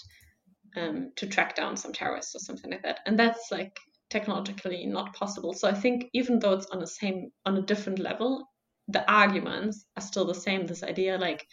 [0.76, 3.78] um, to track down some terrorists or something like that, and that's like
[4.10, 5.54] technologically not possible.
[5.54, 8.48] So I think even though it's on the same on a different level,
[8.88, 10.66] the arguments are still the same.
[10.66, 11.46] This idea like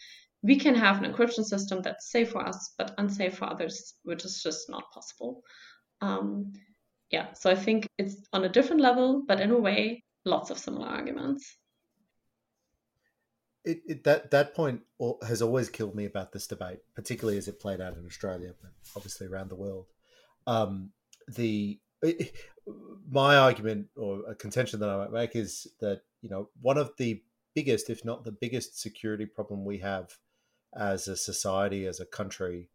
[0.42, 4.25] we can have an encryption system that's safe for us but unsafe for others, which
[4.25, 5.42] is just not possible.
[6.01, 6.53] Um,
[7.14, 10.59] yeah, so I think it's on a different level, but in a way, lots of
[10.59, 11.57] similar arguments.
[13.64, 14.81] It, it, that that point
[15.27, 18.72] has always killed me about this debate, particularly as it played out in Australia, but
[18.96, 19.87] obviously around the world.
[20.48, 20.90] Um,
[21.29, 21.79] the
[23.09, 26.90] my argument or a contention that I might make is that you know one of
[26.98, 27.22] the
[27.55, 30.18] biggest, if not the biggest, security problem we have
[30.77, 32.70] as a society, as a country,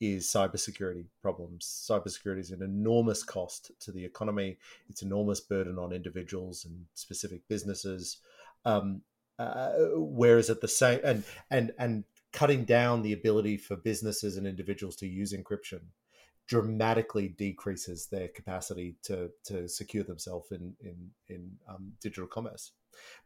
[0.00, 1.86] is cybersecurity problems.
[1.90, 4.58] Cybersecurity is an enormous cost to the economy.
[4.88, 8.18] It's an enormous burden on individuals and specific businesses.
[8.64, 9.02] Um,
[9.38, 14.46] uh, whereas at the same and and and cutting down the ability for businesses and
[14.46, 15.80] individuals to use encryption
[16.46, 22.72] dramatically decreases their capacity to to secure themselves in in in um, digital commerce.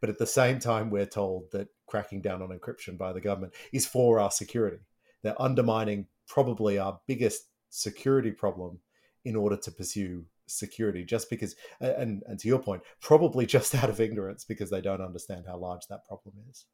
[0.01, 3.53] But at the same time, we're told that cracking down on encryption by the government
[3.71, 4.79] is for our security.
[5.21, 8.79] They're undermining probably our biggest security problem
[9.25, 13.89] in order to pursue security just because and and to your point probably just out
[13.89, 16.65] of ignorance because they don't understand how large that problem is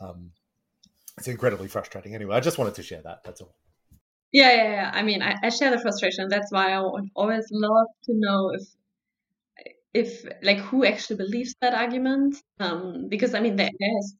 [0.00, 0.30] um
[1.18, 3.54] it's incredibly frustrating anyway i just wanted to share that that's all
[4.34, 4.90] yeah, yeah, yeah.
[4.92, 6.26] I mean, I, I share the frustration.
[6.28, 8.62] That's why I would always love to know if,
[9.94, 12.42] if like who actually believes that argument.
[12.58, 14.16] Um, because I mean, there is,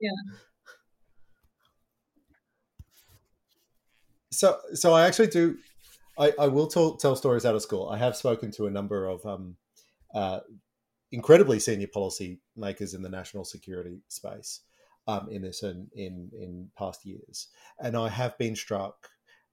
[0.00, 0.10] yeah.
[4.34, 5.56] So, so I actually do.
[6.18, 7.88] I, I will tell, tell stories out of school.
[7.88, 9.56] I have spoken to a number of um,
[10.14, 10.40] uh,
[11.10, 14.60] incredibly senior policy makers in the national security space
[15.08, 17.48] um, in this in, in past years,
[17.80, 19.08] and I have been struck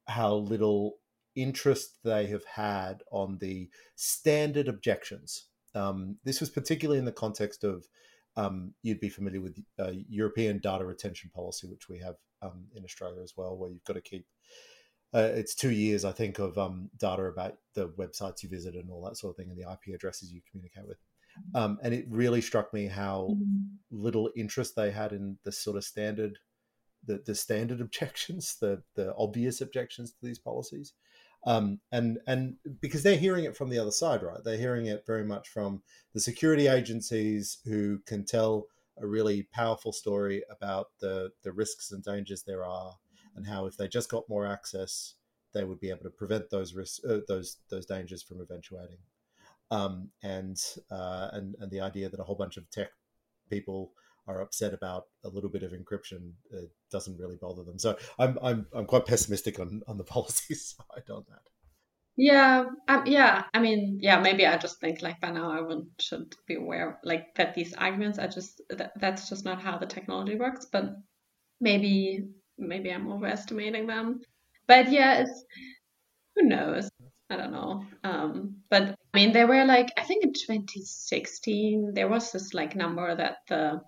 [0.08, 0.98] how little
[1.36, 5.46] interest they have had on the standard objections.
[5.74, 7.86] Um, this was particularly in the context of
[8.36, 12.84] um, you'd be familiar with uh, European data retention policy, which we have um, in
[12.84, 14.26] Australia as well, where you've got to keep
[15.13, 18.89] uh, it's two years, I think, of um, data about the websites you visit and
[18.89, 20.97] all that sort of thing, and the IP addresses you communicate with.
[21.56, 23.65] Um, and it really struck me how mm-hmm.
[23.89, 26.39] little interest they had in the sort of standard
[27.06, 30.93] the, the standard objections, the the obvious objections to these policies,
[31.45, 34.43] um, and and because they're hearing it from the other side, right?
[34.43, 35.82] They're hearing it very much from
[36.13, 38.67] the security agencies who can tell
[39.02, 42.95] a really powerful story about the the risks and dangers there are,
[43.36, 45.15] and how if they just got more access,
[45.54, 48.98] they would be able to prevent those risks, uh, those those dangers from eventuating.
[49.70, 52.89] Um, and uh, and and the idea that a whole bunch of tech
[53.50, 53.94] people
[54.28, 57.80] are upset about a little bit of encryption it doesn't really bother them.
[57.80, 61.41] So I'm I'm I'm quite pessimistic on on the policy side on that.
[62.17, 63.46] Yeah, um, yeah.
[63.54, 64.20] I mean, yeah.
[64.20, 67.74] Maybe I just think like by now I would should be aware like that these
[67.74, 70.67] arguments are just that, that's just not how the technology works.
[70.72, 70.98] But
[71.62, 72.28] maybe
[72.62, 74.21] maybe I'm overestimating them.
[74.67, 75.43] But yeah, it's
[76.36, 76.89] who knows.
[77.30, 77.84] I don't know.
[78.04, 82.76] Um, but I mean, there were like I think in 2016 there was this like
[82.76, 83.82] number that the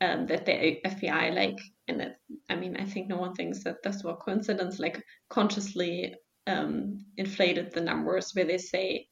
[0.00, 2.16] um, that the FBI like, and that
[2.50, 4.78] I mean, I think no one thinks that this was coincidence.
[4.78, 6.14] Like consciously
[6.46, 9.08] um, inflated the numbers where they say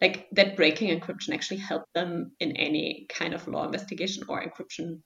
[0.00, 5.00] like that breaking encryption actually helped them in any kind of law investigation or encryption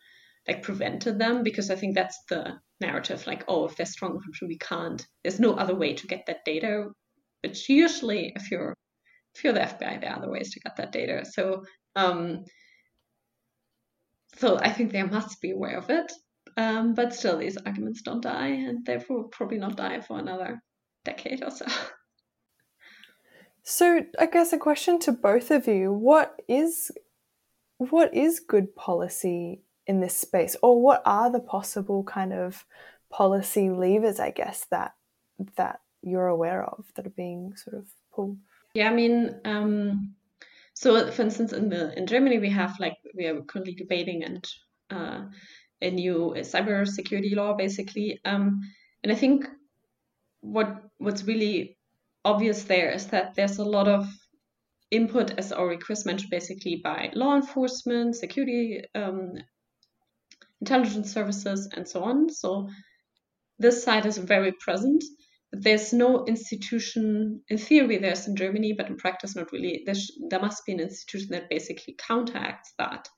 [0.48, 4.48] like prevented them because I think that's the narrative like oh if there's strong encryption
[4.48, 6.88] we can't there's no other way to get that data
[7.42, 8.74] which usually if you're
[9.34, 11.64] if you're the FBI there are other ways to get that data so
[11.96, 12.44] um
[14.36, 16.12] so I think they must be aware of it.
[16.56, 20.62] Um, but still, these arguments don't die, and they will probably not die for another
[21.04, 21.66] decade or so.
[23.68, 26.92] So, I guess a question to both of you: What is
[27.78, 32.64] what is good policy in this space, or what are the possible kind of
[33.10, 34.20] policy levers?
[34.20, 34.94] I guess that
[35.56, 38.38] that you're aware of that are being sort of pulled.
[38.74, 40.14] Yeah, I mean, um,
[40.74, 44.46] so, for instance, in the in Germany, we have like we are currently debating and
[44.90, 45.24] uh,
[45.80, 48.20] a new cyber security law, basically.
[48.24, 48.60] Um,
[49.02, 49.46] and I think
[50.40, 51.78] what what's really
[52.24, 54.06] obvious there is that there's a lot of
[54.90, 59.34] input, as already Chris mentioned, basically by law enforcement, security, um,
[60.60, 62.30] intelligence services, and so on.
[62.30, 62.68] So
[63.58, 65.02] this side is very present.
[65.52, 69.82] But there's no institution, in theory, there's in Germany, but in practice, not really.
[69.86, 73.08] There's, there must be an institution that basically counteracts that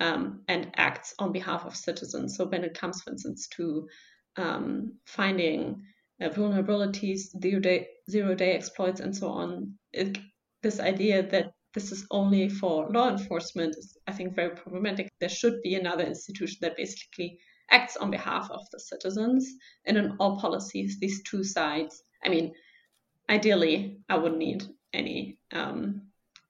[0.00, 2.36] um, and acts on behalf of citizens.
[2.36, 3.88] So when it comes, for instance, to
[4.36, 5.82] um, finding
[6.20, 10.18] uh, vulnerabilities, zero day, zero day exploits, and so on, it,
[10.62, 15.08] this idea that this is only for law enforcement is, I think, very problematic.
[15.20, 17.38] There should be another institution that basically
[17.70, 19.52] acts on behalf of the citizens.
[19.84, 22.52] And in all policies, these two sides, I mean,
[23.28, 26.02] ideally, I wouldn't need any um,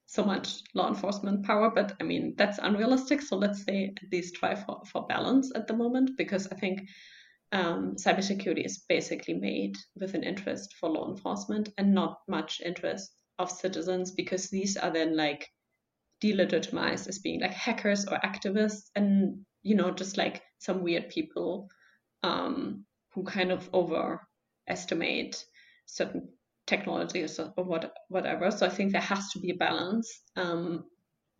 [0.05, 3.21] so much law enforcement power, but I mean, that's unrealistic.
[3.21, 6.87] So let's say at least try for, for balance at the moment, because I think
[7.51, 13.11] um, cybersecurity is basically made with an interest for law enforcement and not much interest
[13.39, 15.49] of citizens, because these are then like
[16.23, 21.67] delegitimized as being like hackers or activists and, you know, just like some weird people
[22.23, 25.45] um, who kind of overestimate
[25.85, 26.29] certain
[26.67, 28.51] technologies or what, whatever.
[28.51, 30.85] So I think there has to be a balance um,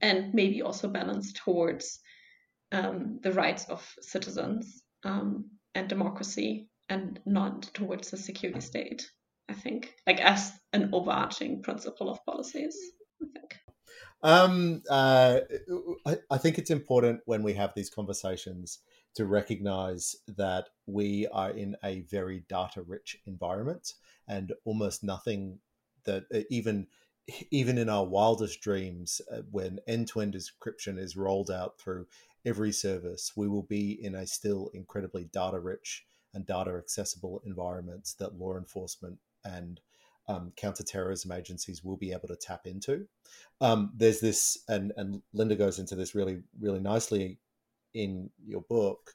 [0.01, 1.99] and maybe also balance towards
[2.71, 9.09] um, the rights of citizens um, and democracy and not towards the security state.
[9.49, 12.75] I think, like as an overarching principle of policies.
[13.21, 13.55] I think.
[14.23, 15.41] Um, uh,
[16.05, 18.79] I, I think it's important when we have these conversations
[19.15, 23.93] to recognize that we are in a very data rich environment
[24.27, 25.59] and almost nothing
[26.05, 26.87] that uh, even
[27.49, 32.05] even in our wildest dreams uh, when end-to-end encryption is rolled out through
[32.45, 38.13] every service we will be in a still incredibly data rich and data accessible environments
[38.13, 39.79] that law enforcement and
[40.27, 43.07] um, counterterrorism agencies will be able to tap into.
[43.61, 47.39] Um, there's this, and, and Linda goes into this really, really nicely
[47.93, 49.13] in your book.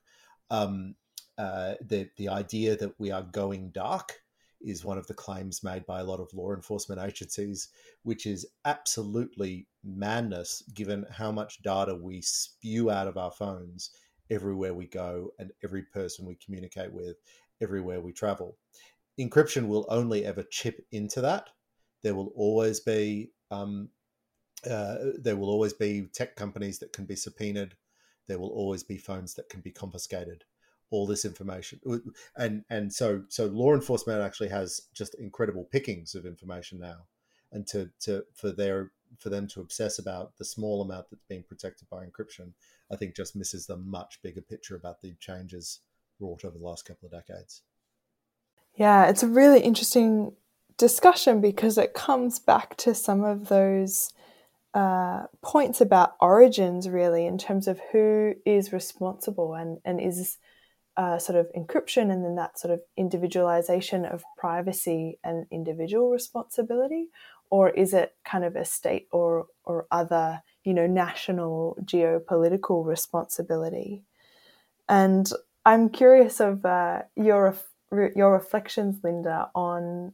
[0.51, 0.95] Um,
[1.39, 4.21] uh, the the idea that we are going dark
[4.61, 7.69] is one of the claims made by a lot of law enforcement agencies,
[8.03, 13.91] which is absolutely madness given how much data we spew out of our phones
[14.31, 17.17] everywhere we go and every person we communicate with,
[17.63, 18.57] everywhere we travel.
[19.19, 21.49] Encryption will only ever chip into that.
[22.03, 23.91] There will always be um,
[24.69, 27.75] uh, there will always be tech companies that can be subpoenaed.
[28.29, 30.45] There will always be phones that can be confiscated
[30.91, 31.81] all this information
[32.37, 37.07] and and so so law enforcement actually has just incredible pickings of information now
[37.53, 41.45] and to to for their for them to obsess about the small amount that's being
[41.49, 42.53] protected by encryption
[42.93, 45.81] i think just misses the much bigger picture about the changes
[46.19, 47.63] wrought over the last couple of decades
[48.75, 50.33] yeah it's a really interesting
[50.77, 54.13] discussion because it comes back to some of those
[54.73, 60.39] uh, points about origins really in terms of who is responsible and and is
[60.97, 67.09] uh, sort of encryption and then that sort of individualization of privacy and individual responsibility
[67.51, 74.05] or is it kind of a state or or other you know national geopolitical responsibility?
[74.89, 75.31] And
[75.67, 77.55] i'm curious of uh, your
[77.93, 80.13] your reflections linda on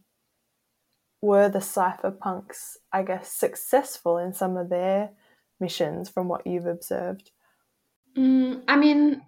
[1.21, 5.11] were the cypherpunks i guess successful in some of their
[5.61, 7.31] missions from what you've observed
[8.17, 9.23] mm, i mean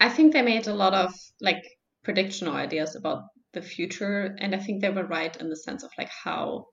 [0.00, 1.62] I think they made a lot of like
[2.02, 5.82] prediction or ideas about the future, and I think they were right in the sense
[5.82, 6.68] of like how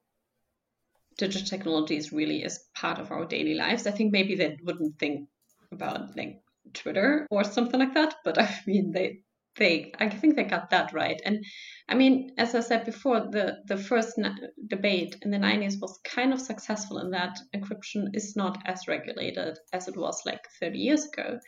[1.18, 3.86] digital technologies really is part of our daily lives.
[3.86, 5.28] I think maybe they wouldn't think
[5.74, 6.42] about like
[6.74, 9.20] Twitter or something like that, but I mean they
[9.58, 11.20] they I think they got that right.
[11.26, 11.44] And
[11.90, 14.20] I mean, as I said before, the the first
[14.68, 19.58] debate in the 90s was kind of successful in that encryption is not as regulated
[19.74, 21.40] as it was like 30 years ago.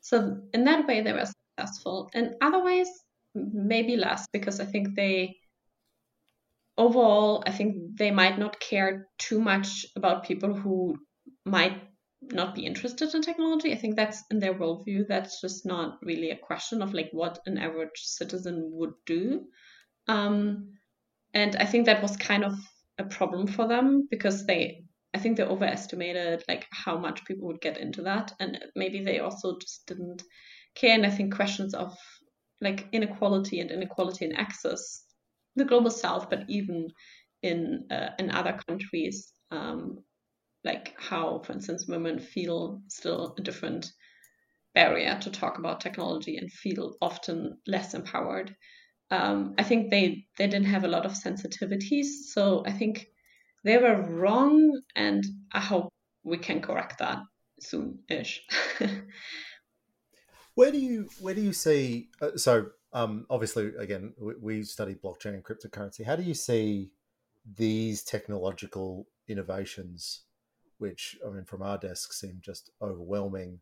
[0.00, 1.26] So in that way, they were
[1.58, 2.10] successful.
[2.14, 2.88] And otherwise,
[3.34, 5.36] maybe less because I think they
[6.78, 10.98] overall, I think they might not care too much about people who
[11.44, 11.82] might
[12.32, 13.72] not be interested in technology.
[13.72, 15.06] I think that's in their worldview.
[15.08, 19.46] That's just not really a question of like what an average citizen would do.
[20.08, 20.74] Um,
[21.34, 22.54] and I think that was kind of
[22.98, 27.62] a problem for them because they I think they overestimated like how much people would
[27.62, 30.22] get into that, and maybe they also just didn't
[30.74, 30.94] care.
[30.94, 31.96] And I think questions of
[32.60, 35.04] like inequality and inequality in access,
[35.54, 36.88] the global south, but even
[37.42, 40.04] in uh, in other countries, um,
[40.66, 43.92] like how, for instance, women feel still a different
[44.74, 48.54] barrier to talk about technology and feel often less empowered.
[49.10, 53.06] Um, I think they they didn't have a lot of sensitivities, so I think
[53.64, 55.92] they were wrong, and I hope
[56.24, 57.20] we can correct that
[57.60, 58.42] soon-ish.
[60.56, 62.08] where do you where do you see?
[62.20, 66.04] Uh, so um, obviously, again, we, we study blockchain and cryptocurrency.
[66.04, 66.90] How do you see
[67.54, 70.22] these technological innovations,
[70.78, 73.60] which I mean, from our desk, seem just overwhelming?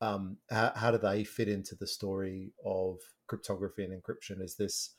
[0.00, 4.42] Um, how, how do they fit into the story of cryptography and encryption?
[4.42, 4.90] Is this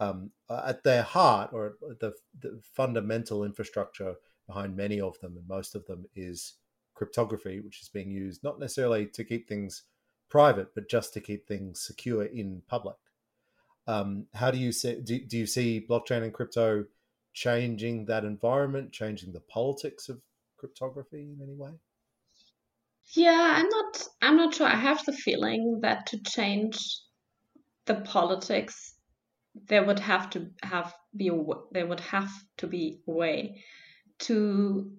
[0.00, 4.14] um, at their heart or the, the fundamental infrastructure
[4.46, 6.54] behind many of them, and most of them is
[6.94, 9.84] cryptography, which is being used not necessarily to keep things
[10.28, 12.96] private, but just to keep things secure in public.
[13.86, 15.00] Um, how do you see?
[15.00, 16.84] Do, do you see blockchain and crypto
[17.32, 20.20] changing that environment, changing the politics of
[20.60, 21.72] cryptography in any way?
[23.16, 24.08] Yeah, I'm not.
[24.22, 24.66] I'm not sure.
[24.66, 26.76] I have the feeling that to change
[27.86, 28.94] the politics,
[29.68, 31.36] there would have to have be a,
[31.72, 33.64] there would have to be a way
[34.20, 34.92] to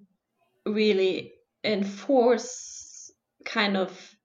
[0.65, 1.33] really
[1.63, 3.11] enforce
[3.45, 4.15] kind of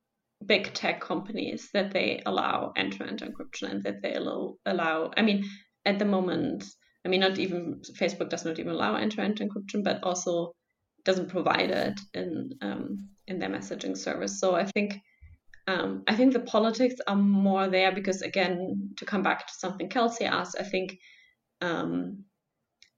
[0.45, 5.45] big tech companies that they allow end-to-end encryption and that they allow, allow i mean
[5.85, 6.65] at the moment
[7.05, 10.53] i mean not even facebook does not even allow end-to-end encryption but also
[11.07, 15.01] doesn't provide it in um, in their messaging service so i think
[15.67, 19.89] um, i think the politics are more there because again to come back to something
[19.89, 20.99] Kelsie asked i think
[21.63, 22.25] um,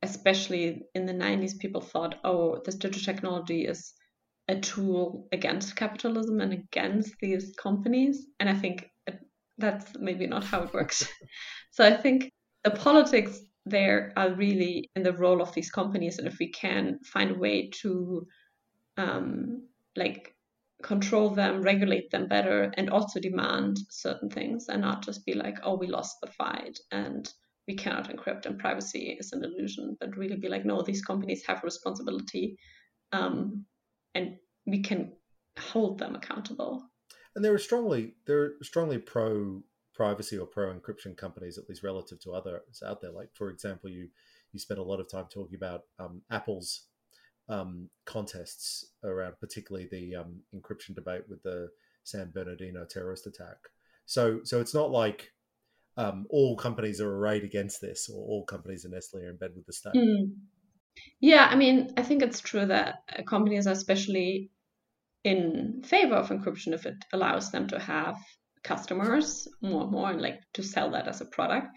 [0.03, 3.95] especially in the 90s people thought oh this digital technology is
[4.49, 8.27] a tool against capitalism and against these companies.
[8.41, 8.91] And I think
[9.59, 11.07] that's maybe not how it works.
[11.71, 12.33] so I think
[12.65, 13.39] the politics
[13.71, 16.19] there are really in the role of these companies.
[16.19, 18.27] And if we can find a way to
[18.97, 20.35] um, like
[20.83, 25.59] control them, regulate them better, and also demand certain things and not just be like,
[25.63, 27.33] oh, we lost the fight and
[27.67, 31.45] we cannot encrypt and privacy is an illusion, but really be like, no, these companies
[31.47, 32.57] have responsibility
[33.13, 33.65] um,
[34.15, 35.13] and we can
[35.59, 36.83] hold them accountable.
[37.35, 39.63] And there are strongly they're strongly pro
[39.99, 43.11] privacy or pro encryption companies, at least relative to others out there.
[43.11, 44.09] Like for example, you
[44.53, 46.87] you spent a lot of time talking about um, Apple's
[47.51, 51.69] um, contests around particularly the um, encryption debate with the
[52.05, 53.57] San Bernardino terrorist attack.
[54.07, 55.33] So so it's not like
[55.97, 59.51] um, all companies are arrayed against this, or all companies in Nestle are in bed
[59.57, 59.95] with the state.
[59.95, 60.37] Mm.
[61.21, 64.51] Yeah, I mean, I think it's true that uh, companies are especially
[65.25, 68.17] in favor of encryption if it allows them to have
[68.63, 71.69] customers more and more and like to sell that as a product.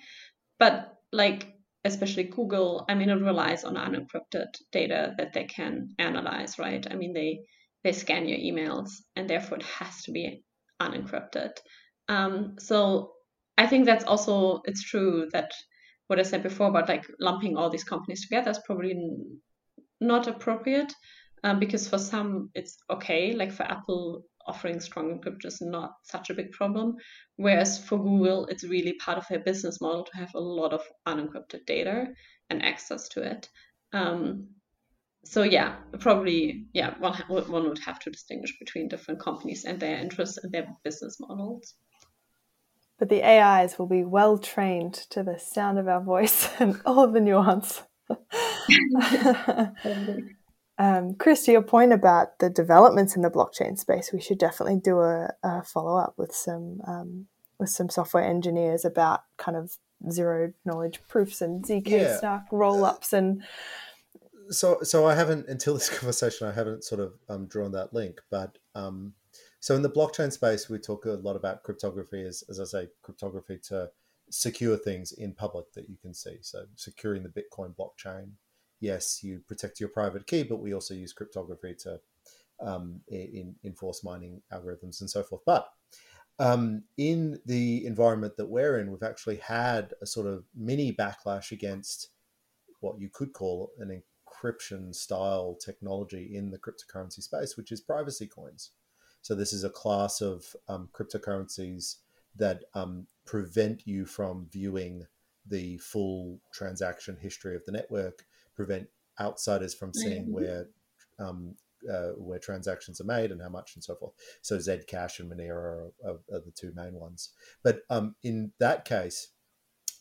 [0.59, 1.53] But like
[1.83, 6.85] especially Google, I mean it relies on unencrypted data that they can analyze, right?
[6.89, 7.41] I mean they
[7.83, 10.43] they scan your emails and therefore it has to be
[10.81, 11.51] unencrypted.
[12.07, 13.13] Um, so
[13.57, 15.51] I think that's also it's true that
[16.07, 18.95] what I said before about like lumping all these companies together is probably
[19.99, 20.93] not appropriate
[21.43, 23.33] um, because for some it's okay.
[23.33, 26.95] Like for Apple, offering strong encryption is not such a big problem,
[27.37, 30.81] whereas for Google, it's really part of their business model to have a lot of
[31.07, 32.07] unencrypted data
[32.49, 33.49] and access to it.
[33.93, 34.47] Um,
[35.23, 39.97] so yeah, probably yeah, one one would have to distinguish between different companies and their
[39.97, 41.75] interests and their business models.
[42.99, 47.03] But the AIs will be well trained to the sound of our voice and all
[47.05, 47.83] of the nuance.
[50.81, 54.77] Um, Chris, to your point about the developments in the blockchain space, we should definitely
[54.77, 57.27] do a, a follow up with some um,
[57.59, 59.77] with some software engineers about kind of
[60.09, 62.17] zero knowledge proofs and zk yeah.
[62.19, 63.43] snark roll ups and.
[64.49, 66.47] So, so I haven't until this conversation.
[66.47, 69.13] I haven't sort of um, drawn that link, but um,
[69.59, 72.87] so in the blockchain space, we talk a lot about cryptography as, as I say,
[73.03, 73.91] cryptography to
[74.31, 76.37] secure things in public that you can see.
[76.41, 78.31] So securing the Bitcoin blockchain,
[78.81, 81.99] yes, you protect your private key, but we also use cryptography to
[82.59, 85.41] um, in, enforce mining algorithms and so forth.
[85.45, 85.69] But
[86.39, 91.51] um, in the environment that we're in, we've actually had a sort of mini backlash
[91.51, 92.09] against
[92.79, 98.27] what you could call an encryption style technology in the cryptocurrency space, which is privacy
[98.27, 98.71] coins.
[99.21, 101.97] So this is a class of um, cryptocurrencies
[102.35, 105.05] that um, prevent you from viewing
[105.45, 108.25] the full transaction history of the network
[108.55, 108.87] prevent
[109.19, 110.33] outsiders from seeing mm-hmm.
[110.33, 110.67] where
[111.19, 111.55] um,
[111.91, 114.13] uh, where transactions are made and how much and so forth.
[114.41, 117.29] So Zcash and Monero are, are, are the two main ones.
[117.63, 119.29] But um, in that case,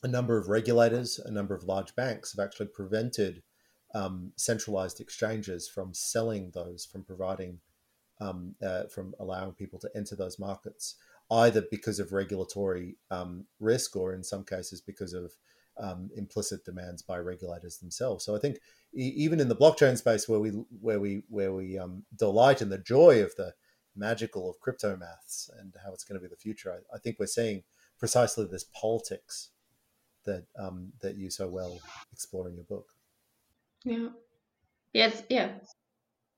[0.02, 3.42] a number of regulators, a number of large banks have actually prevented
[3.94, 7.58] um, centralized exchanges from selling those, from providing,
[8.20, 10.96] um, uh, from allowing people to enter those markets,
[11.30, 15.32] either because of regulatory um, risk or in some cases because of
[15.78, 18.24] um, implicit demands by regulators themselves.
[18.24, 18.58] So I think
[18.94, 20.50] e- even in the blockchain space, where we
[20.80, 23.54] where we where we um, delight in the joy of the
[23.96, 27.16] magical of crypto maths and how it's going to be the future, I, I think
[27.18, 27.62] we're seeing
[27.98, 29.50] precisely this politics
[30.24, 31.78] that um, that you so well
[32.12, 32.86] explore in your book.
[33.84, 34.08] Yeah.
[34.92, 35.22] Yes.
[35.28, 35.50] Yeah.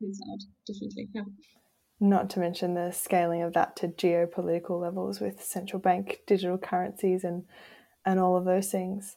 [0.01, 1.09] It's out definitely.
[1.15, 1.23] Yeah.
[2.01, 7.25] Not to mention the scaling of that to geopolitical levels with central bank digital currencies
[7.25, 7.45] and
[8.05, 9.17] and all of those things.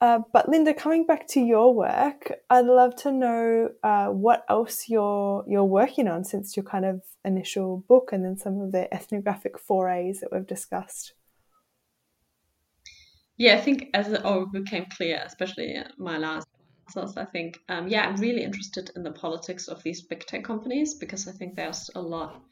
[0.00, 4.88] Uh, but Linda, coming back to your work, I'd love to know uh, what else
[4.88, 8.92] you're you're working on since your kind of initial book, and then some of the
[8.94, 11.12] ethnographic forays that we've discussed.
[13.36, 16.46] Yeah, I think as it all became clear, especially my last
[17.16, 20.94] I think um, yeah, I'm really interested in the politics of these big tech companies
[20.94, 22.42] because I think there's a lot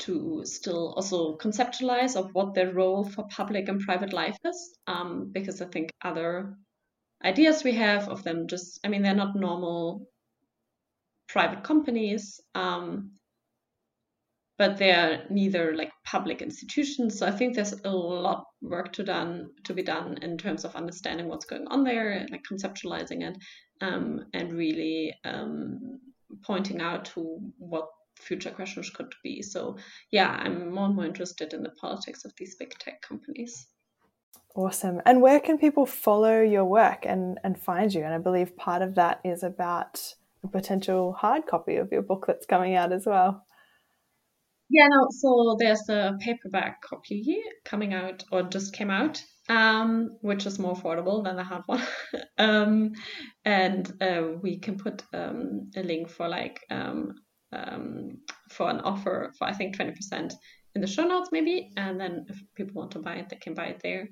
[0.00, 5.30] to still also conceptualize of what their role for public and private life is um,
[5.32, 6.56] because i think other
[7.24, 10.06] ideas we have of them just i mean they're not normal
[11.28, 13.12] private companies um,
[14.60, 17.18] but they're neither like public institutions.
[17.18, 20.76] So i think there's a lot work to done to be done in terms of
[20.76, 23.38] understanding what's going on there and like conceptualizing it
[23.80, 25.98] um, and really um,
[26.44, 27.88] pointing out to what
[28.20, 29.42] future questions could be.
[29.42, 29.76] So
[30.10, 33.66] yeah, I'm more and more interested in the politics of these big tech companies.
[34.56, 35.00] Awesome.
[35.06, 38.02] And where can people follow your work and, and find you?
[38.02, 42.24] And I believe part of that is about a potential hard copy of your book
[42.26, 43.44] that's coming out as well.
[44.68, 50.16] Yeah, no, so there's a paperback copy here coming out or just came out, um,
[50.20, 51.82] which is more affordable than the hard one.
[52.38, 52.92] um,
[53.44, 56.60] and uh, we can put um, a link for like
[57.52, 58.18] um,
[58.50, 60.32] for an offer for I think 20%
[60.74, 63.54] in the show notes maybe, and then if people want to buy it, they can
[63.54, 64.08] buy it there.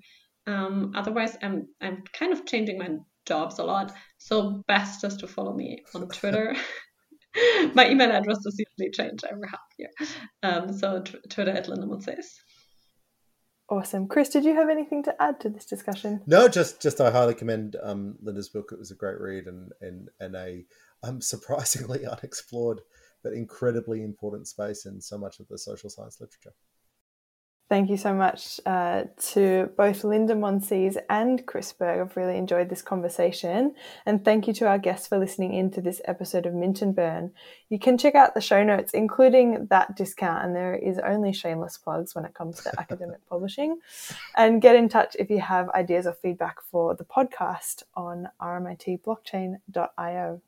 [0.47, 2.91] Um, otherwise, I'm I'm kind of changing my
[3.27, 6.57] jobs a lot, so best just to follow me on Twitter.
[7.75, 9.91] my email address does usually change every half year,
[10.43, 12.27] um, so t- Twitter at Linda Monsees.
[13.71, 14.31] Awesome, Chris.
[14.31, 16.23] Did you have anything to add to this discussion?
[16.27, 18.71] No, just just I highly commend um, Linda's book.
[18.73, 20.65] It was a great read and and and a
[21.03, 22.81] um, surprisingly unexplored
[23.23, 26.53] but incredibly important space in so much of the social science literature.
[27.69, 32.01] Thank you so much uh, to both Linda Monsees and Chris Berg.
[32.01, 33.75] I've really enjoyed this conversation.
[34.07, 36.97] And thank you to our guests for listening in to this episode of Mint and
[36.97, 37.33] Burn.
[37.69, 41.77] You can check out the show notes, including that discount, and there is only shameless
[41.77, 43.81] plugs when it comes to academic publishing.
[44.35, 50.41] And get in touch if you have ideas or feedback for the podcast on rmitblockchain.io.